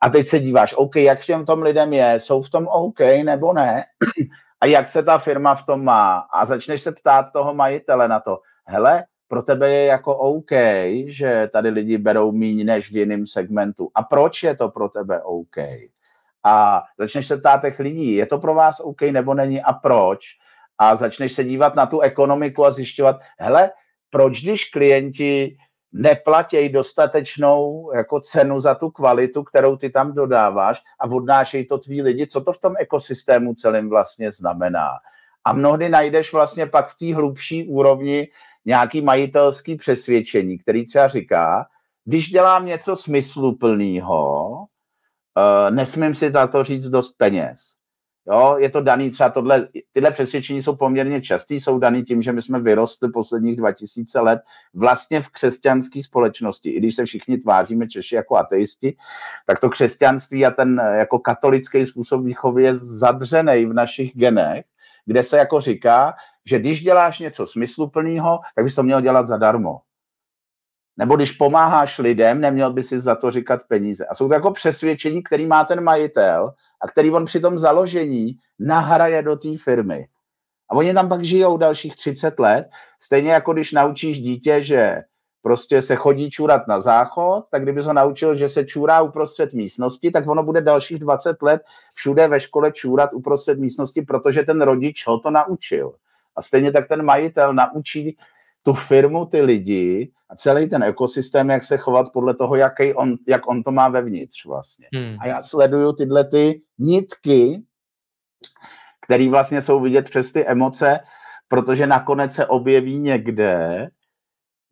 A 0.00 0.10
teď 0.10 0.26
se 0.26 0.40
díváš, 0.40 0.74
OK, 0.76 0.96
jak 0.96 1.24
těm 1.24 1.44
tom 1.44 1.62
lidem 1.62 1.92
je, 1.92 2.20
jsou 2.20 2.42
v 2.42 2.50
tom 2.50 2.66
OK 2.66 3.00
nebo 3.24 3.52
ne? 3.52 3.84
A 4.60 4.66
jak 4.66 4.88
se 4.88 5.02
ta 5.02 5.18
firma 5.18 5.54
v 5.54 5.66
tom 5.66 5.84
má? 5.84 6.16
A 6.18 6.46
začneš 6.46 6.82
se 6.82 6.92
ptát 6.92 7.32
toho 7.32 7.54
majitele 7.54 8.08
na 8.08 8.20
to, 8.20 8.38
hele, 8.66 9.04
pro 9.28 9.42
tebe 9.42 9.70
je 9.70 9.84
jako 9.84 10.16
OK, 10.16 10.52
že 11.06 11.50
tady 11.52 11.68
lidi 11.68 11.98
berou 11.98 12.32
míň 12.32 12.66
než 12.66 12.90
v 12.90 12.96
jiném 12.96 13.26
segmentu. 13.26 13.90
A 13.94 14.02
proč 14.02 14.42
je 14.42 14.56
to 14.56 14.68
pro 14.68 14.88
tebe 14.88 15.22
OK? 15.22 15.56
A 16.44 16.82
začneš 16.98 17.26
se 17.26 17.36
ptát 17.36 17.60
těch 17.60 17.78
lidí, 17.78 18.14
je 18.14 18.26
to 18.26 18.38
pro 18.38 18.54
vás 18.54 18.80
OK 18.80 19.02
nebo 19.02 19.34
není 19.34 19.62
a 19.62 19.72
proč? 19.72 20.20
A 20.78 20.96
začneš 20.96 21.32
se 21.32 21.44
dívat 21.44 21.74
na 21.74 21.86
tu 21.86 22.00
ekonomiku 22.00 22.64
a 22.64 22.70
zjišťovat, 22.70 23.16
hele, 23.38 23.70
proč 24.10 24.42
když 24.42 24.64
klienti 24.64 25.56
neplatí 25.92 26.68
dostatečnou 26.68 27.90
jako 27.94 28.20
cenu 28.20 28.60
za 28.60 28.74
tu 28.74 28.90
kvalitu, 28.90 29.42
kterou 29.42 29.76
ty 29.76 29.90
tam 29.90 30.14
dodáváš 30.14 30.82
a 31.00 31.06
odnášejí 31.06 31.66
to 31.66 31.78
tví 31.78 32.02
lidi, 32.02 32.26
co 32.26 32.40
to 32.40 32.52
v 32.52 32.58
tom 32.58 32.74
ekosystému 32.78 33.54
celém 33.54 33.88
vlastně 33.88 34.32
znamená. 34.32 34.88
A 35.44 35.52
mnohdy 35.52 35.88
najdeš 35.88 36.32
vlastně 36.32 36.66
pak 36.66 36.88
v 36.88 36.94
té 36.98 37.14
hlubší 37.14 37.68
úrovni 37.68 38.28
nějaký 38.64 39.00
majitelský 39.00 39.76
přesvědčení, 39.76 40.58
který 40.58 40.86
třeba 40.86 41.08
říká, 41.08 41.66
když 42.04 42.30
dělám 42.30 42.66
něco 42.66 42.96
smysluplného, 42.96 44.64
uh, 45.38 45.74
nesmím 45.74 46.14
si 46.14 46.30
za 46.30 46.46
to 46.46 46.64
říct 46.64 46.88
dost 46.88 47.12
peněz. 47.12 47.78
Jo, 48.30 48.56
je 48.58 48.70
to 48.70 48.80
daný 48.80 49.10
třeba 49.10 49.30
tohle, 49.30 49.68
tyhle 49.92 50.10
přesvědčení 50.10 50.62
jsou 50.62 50.76
poměrně 50.76 51.20
častý, 51.20 51.60
jsou 51.60 51.78
daný 51.78 52.04
tím, 52.04 52.22
že 52.22 52.32
my 52.32 52.42
jsme 52.42 52.60
vyrostli 52.60 53.10
posledních 53.10 53.56
2000 53.56 54.20
let 54.20 54.40
vlastně 54.74 55.22
v 55.22 55.28
křesťanské 55.28 56.02
společnosti. 56.02 56.70
I 56.70 56.78
když 56.78 56.94
se 56.94 57.04
všichni 57.04 57.38
tváříme 57.38 57.88
Češi 57.88 58.14
jako 58.14 58.36
ateisti, 58.36 58.96
tak 59.46 59.60
to 59.60 59.70
křesťanství 59.70 60.46
a 60.46 60.50
ten 60.50 60.82
jako 60.94 61.18
katolický 61.18 61.86
způsob 61.86 62.24
výchovy 62.24 62.62
je 62.62 62.76
zadřený 62.76 63.66
v 63.66 63.72
našich 63.72 64.16
genech, 64.16 64.64
kde 65.06 65.24
se 65.24 65.38
jako 65.38 65.60
říká, 65.60 66.14
že 66.46 66.58
když 66.58 66.82
děláš 66.82 67.18
něco 67.18 67.46
smysluplného, 67.46 68.40
tak 68.54 68.64
bys 68.64 68.74
to 68.74 68.82
měl 68.82 69.00
dělat 69.00 69.26
zadarmo. 69.26 69.80
Nebo 70.98 71.16
když 71.16 71.32
pomáháš 71.32 71.98
lidem, 71.98 72.40
neměl 72.40 72.72
by 72.72 72.82
si 72.82 73.00
za 73.00 73.14
to 73.14 73.30
říkat 73.30 73.60
peníze. 73.68 74.06
A 74.06 74.14
jsou 74.14 74.28
to 74.28 74.34
jako 74.34 74.50
přesvědčení, 74.50 75.22
který 75.22 75.46
má 75.46 75.64
ten 75.64 75.84
majitel 75.84 76.52
a 76.80 76.88
který 76.88 77.10
on 77.10 77.24
při 77.24 77.40
tom 77.40 77.58
založení 77.58 78.36
nahraje 78.58 79.22
do 79.22 79.36
té 79.36 79.48
firmy. 79.64 80.06
A 80.70 80.74
oni 80.74 80.94
tam 80.94 81.08
pak 81.08 81.24
žijou 81.24 81.56
dalších 81.56 81.96
30 81.96 82.40
let. 82.40 82.68
Stejně 83.00 83.32
jako 83.32 83.52
když 83.52 83.72
naučíš 83.72 84.20
dítě, 84.20 84.64
že 84.64 85.02
prostě 85.42 85.82
se 85.82 85.96
chodí 85.96 86.30
čůrat 86.30 86.68
na 86.68 86.80
záchod, 86.80 87.44
tak 87.50 87.62
kdyby 87.62 87.82
ho 87.82 87.92
naučil, 87.92 88.34
že 88.34 88.48
se 88.48 88.64
čůrá 88.64 89.02
uprostřed 89.02 89.52
místnosti, 89.52 90.10
tak 90.10 90.28
ono 90.28 90.42
bude 90.42 90.60
dalších 90.60 90.98
20 90.98 91.42
let 91.42 91.62
všude 91.94 92.28
ve 92.28 92.40
škole 92.40 92.72
čůrat 92.72 93.10
uprostřed 93.12 93.58
místnosti, 93.58 94.02
protože 94.02 94.42
ten 94.42 94.60
rodič 94.60 95.06
ho 95.06 95.18
to 95.20 95.30
naučil. 95.30 95.94
A 96.36 96.42
stejně 96.42 96.72
tak 96.72 96.88
ten 96.88 97.02
majitel 97.02 97.54
naučí 97.54 98.16
tu 98.68 98.74
firmu, 98.74 99.26
ty 99.26 99.40
lidi 99.40 100.12
a 100.28 100.36
celý 100.36 100.68
ten 100.68 100.82
ekosystém, 100.82 101.50
jak 101.50 101.64
se 101.64 101.78
chovat 101.78 102.12
podle 102.12 102.34
toho, 102.34 102.56
jaký 102.56 102.94
on, 102.94 103.16
jak 103.28 103.48
on 103.48 103.62
to 103.62 103.70
má 103.70 103.88
vevnitř 103.88 104.44
vlastně. 104.46 104.88
Hmm. 104.94 105.16
A 105.20 105.26
já 105.26 105.42
sleduju 105.42 105.92
tyhle 105.92 106.24
ty 106.24 106.62
nitky, 106.78 107.62
které 109.06 109.28
vlastně 109.30 109.62
jsou 109.62 109.80
vidět 109.80 110.10
přes 110.10 110.32
ty 110.32 110.46
emoce, 110.46 111.00
protože 111.48 111.86
nakonec 111.86 112.32
se 112.34 112.46
objeví 112.46 112.98
někde 112.98 113.88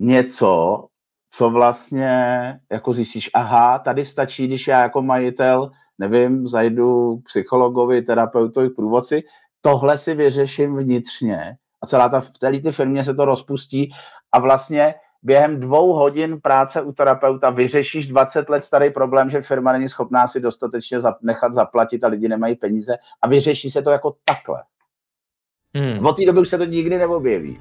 něco, 0.01 0.85
co 1.31 1.51
vlastně 1.51 2.15
jako 2.73 2.93
zjistíš, 2.93 3.31
aha, 3.35 3.79
tady 3.79 4.05
stačí, 4.05 4.47
když 4.47 4.67
já 4.67 4.83
jako 4.83 5.03
majitel, 5.03 5.71
nevím, 5.99 6.47
zajdu 6.47 7.17
k 7.17 7.27
psychologovi, 7.27 8.03
terapeutovi, 8.03 8.71
průvodci, 8.71 9.23
tohle 9.61 9.99
si 9.99 10.15
vyřeším 10.15 10.77
vnitřně 10.77 11.57
celá 11.87 12.09
ta, 12.09 12.21
v 12.21 12.31
celé 12.31 12.61
ty 12.61 12.73
firmě 12.73 13.05
se 13.05 13.15
to 13.15 13.25
rozpustí 13.25 13.93
a 14.33 14.41
vlastně 14.41 14.95
během 15.23 15.61
dvou 15.61 15.93
hodin 15.93 16.41
práce 16.41 16.83
u 16.83 16.93
terapeuta 16.93 17.51
vyřešíš 17.51 18.07
20 18.07 18.49
let 18.49 18.65
starý 18.65 18.91
problém, 18.91 19.31
že 19.31 19.43
firma 19.43 19.73
není 19.73 19.89
schopná 19.89 20.29
si 20.29 20.41
dostatečně 20.41 20.99
nechat 21.23 21.55
zaplatit 21.55 22.05
a 22.05 22.09
lidi 22.09 22.29
nemají 22.29 22.55
peníze 22.55 22.97
a 23.23 23.29
vyřeší 23.29 23.71
se 23.71 23.83
to 23.83 23.91
jako 23.91 24.17
takhle. 24.25 24.63
Hmm. 25.77 26.07
Od 26.07 26.17
té 26.17 26.27
doby 26.27 26.41
už 26.41 26.49
se 26.49 26.59
to 26.59 26.65
nikdy 26.65 26.99
neobjeví. 26.99 27.61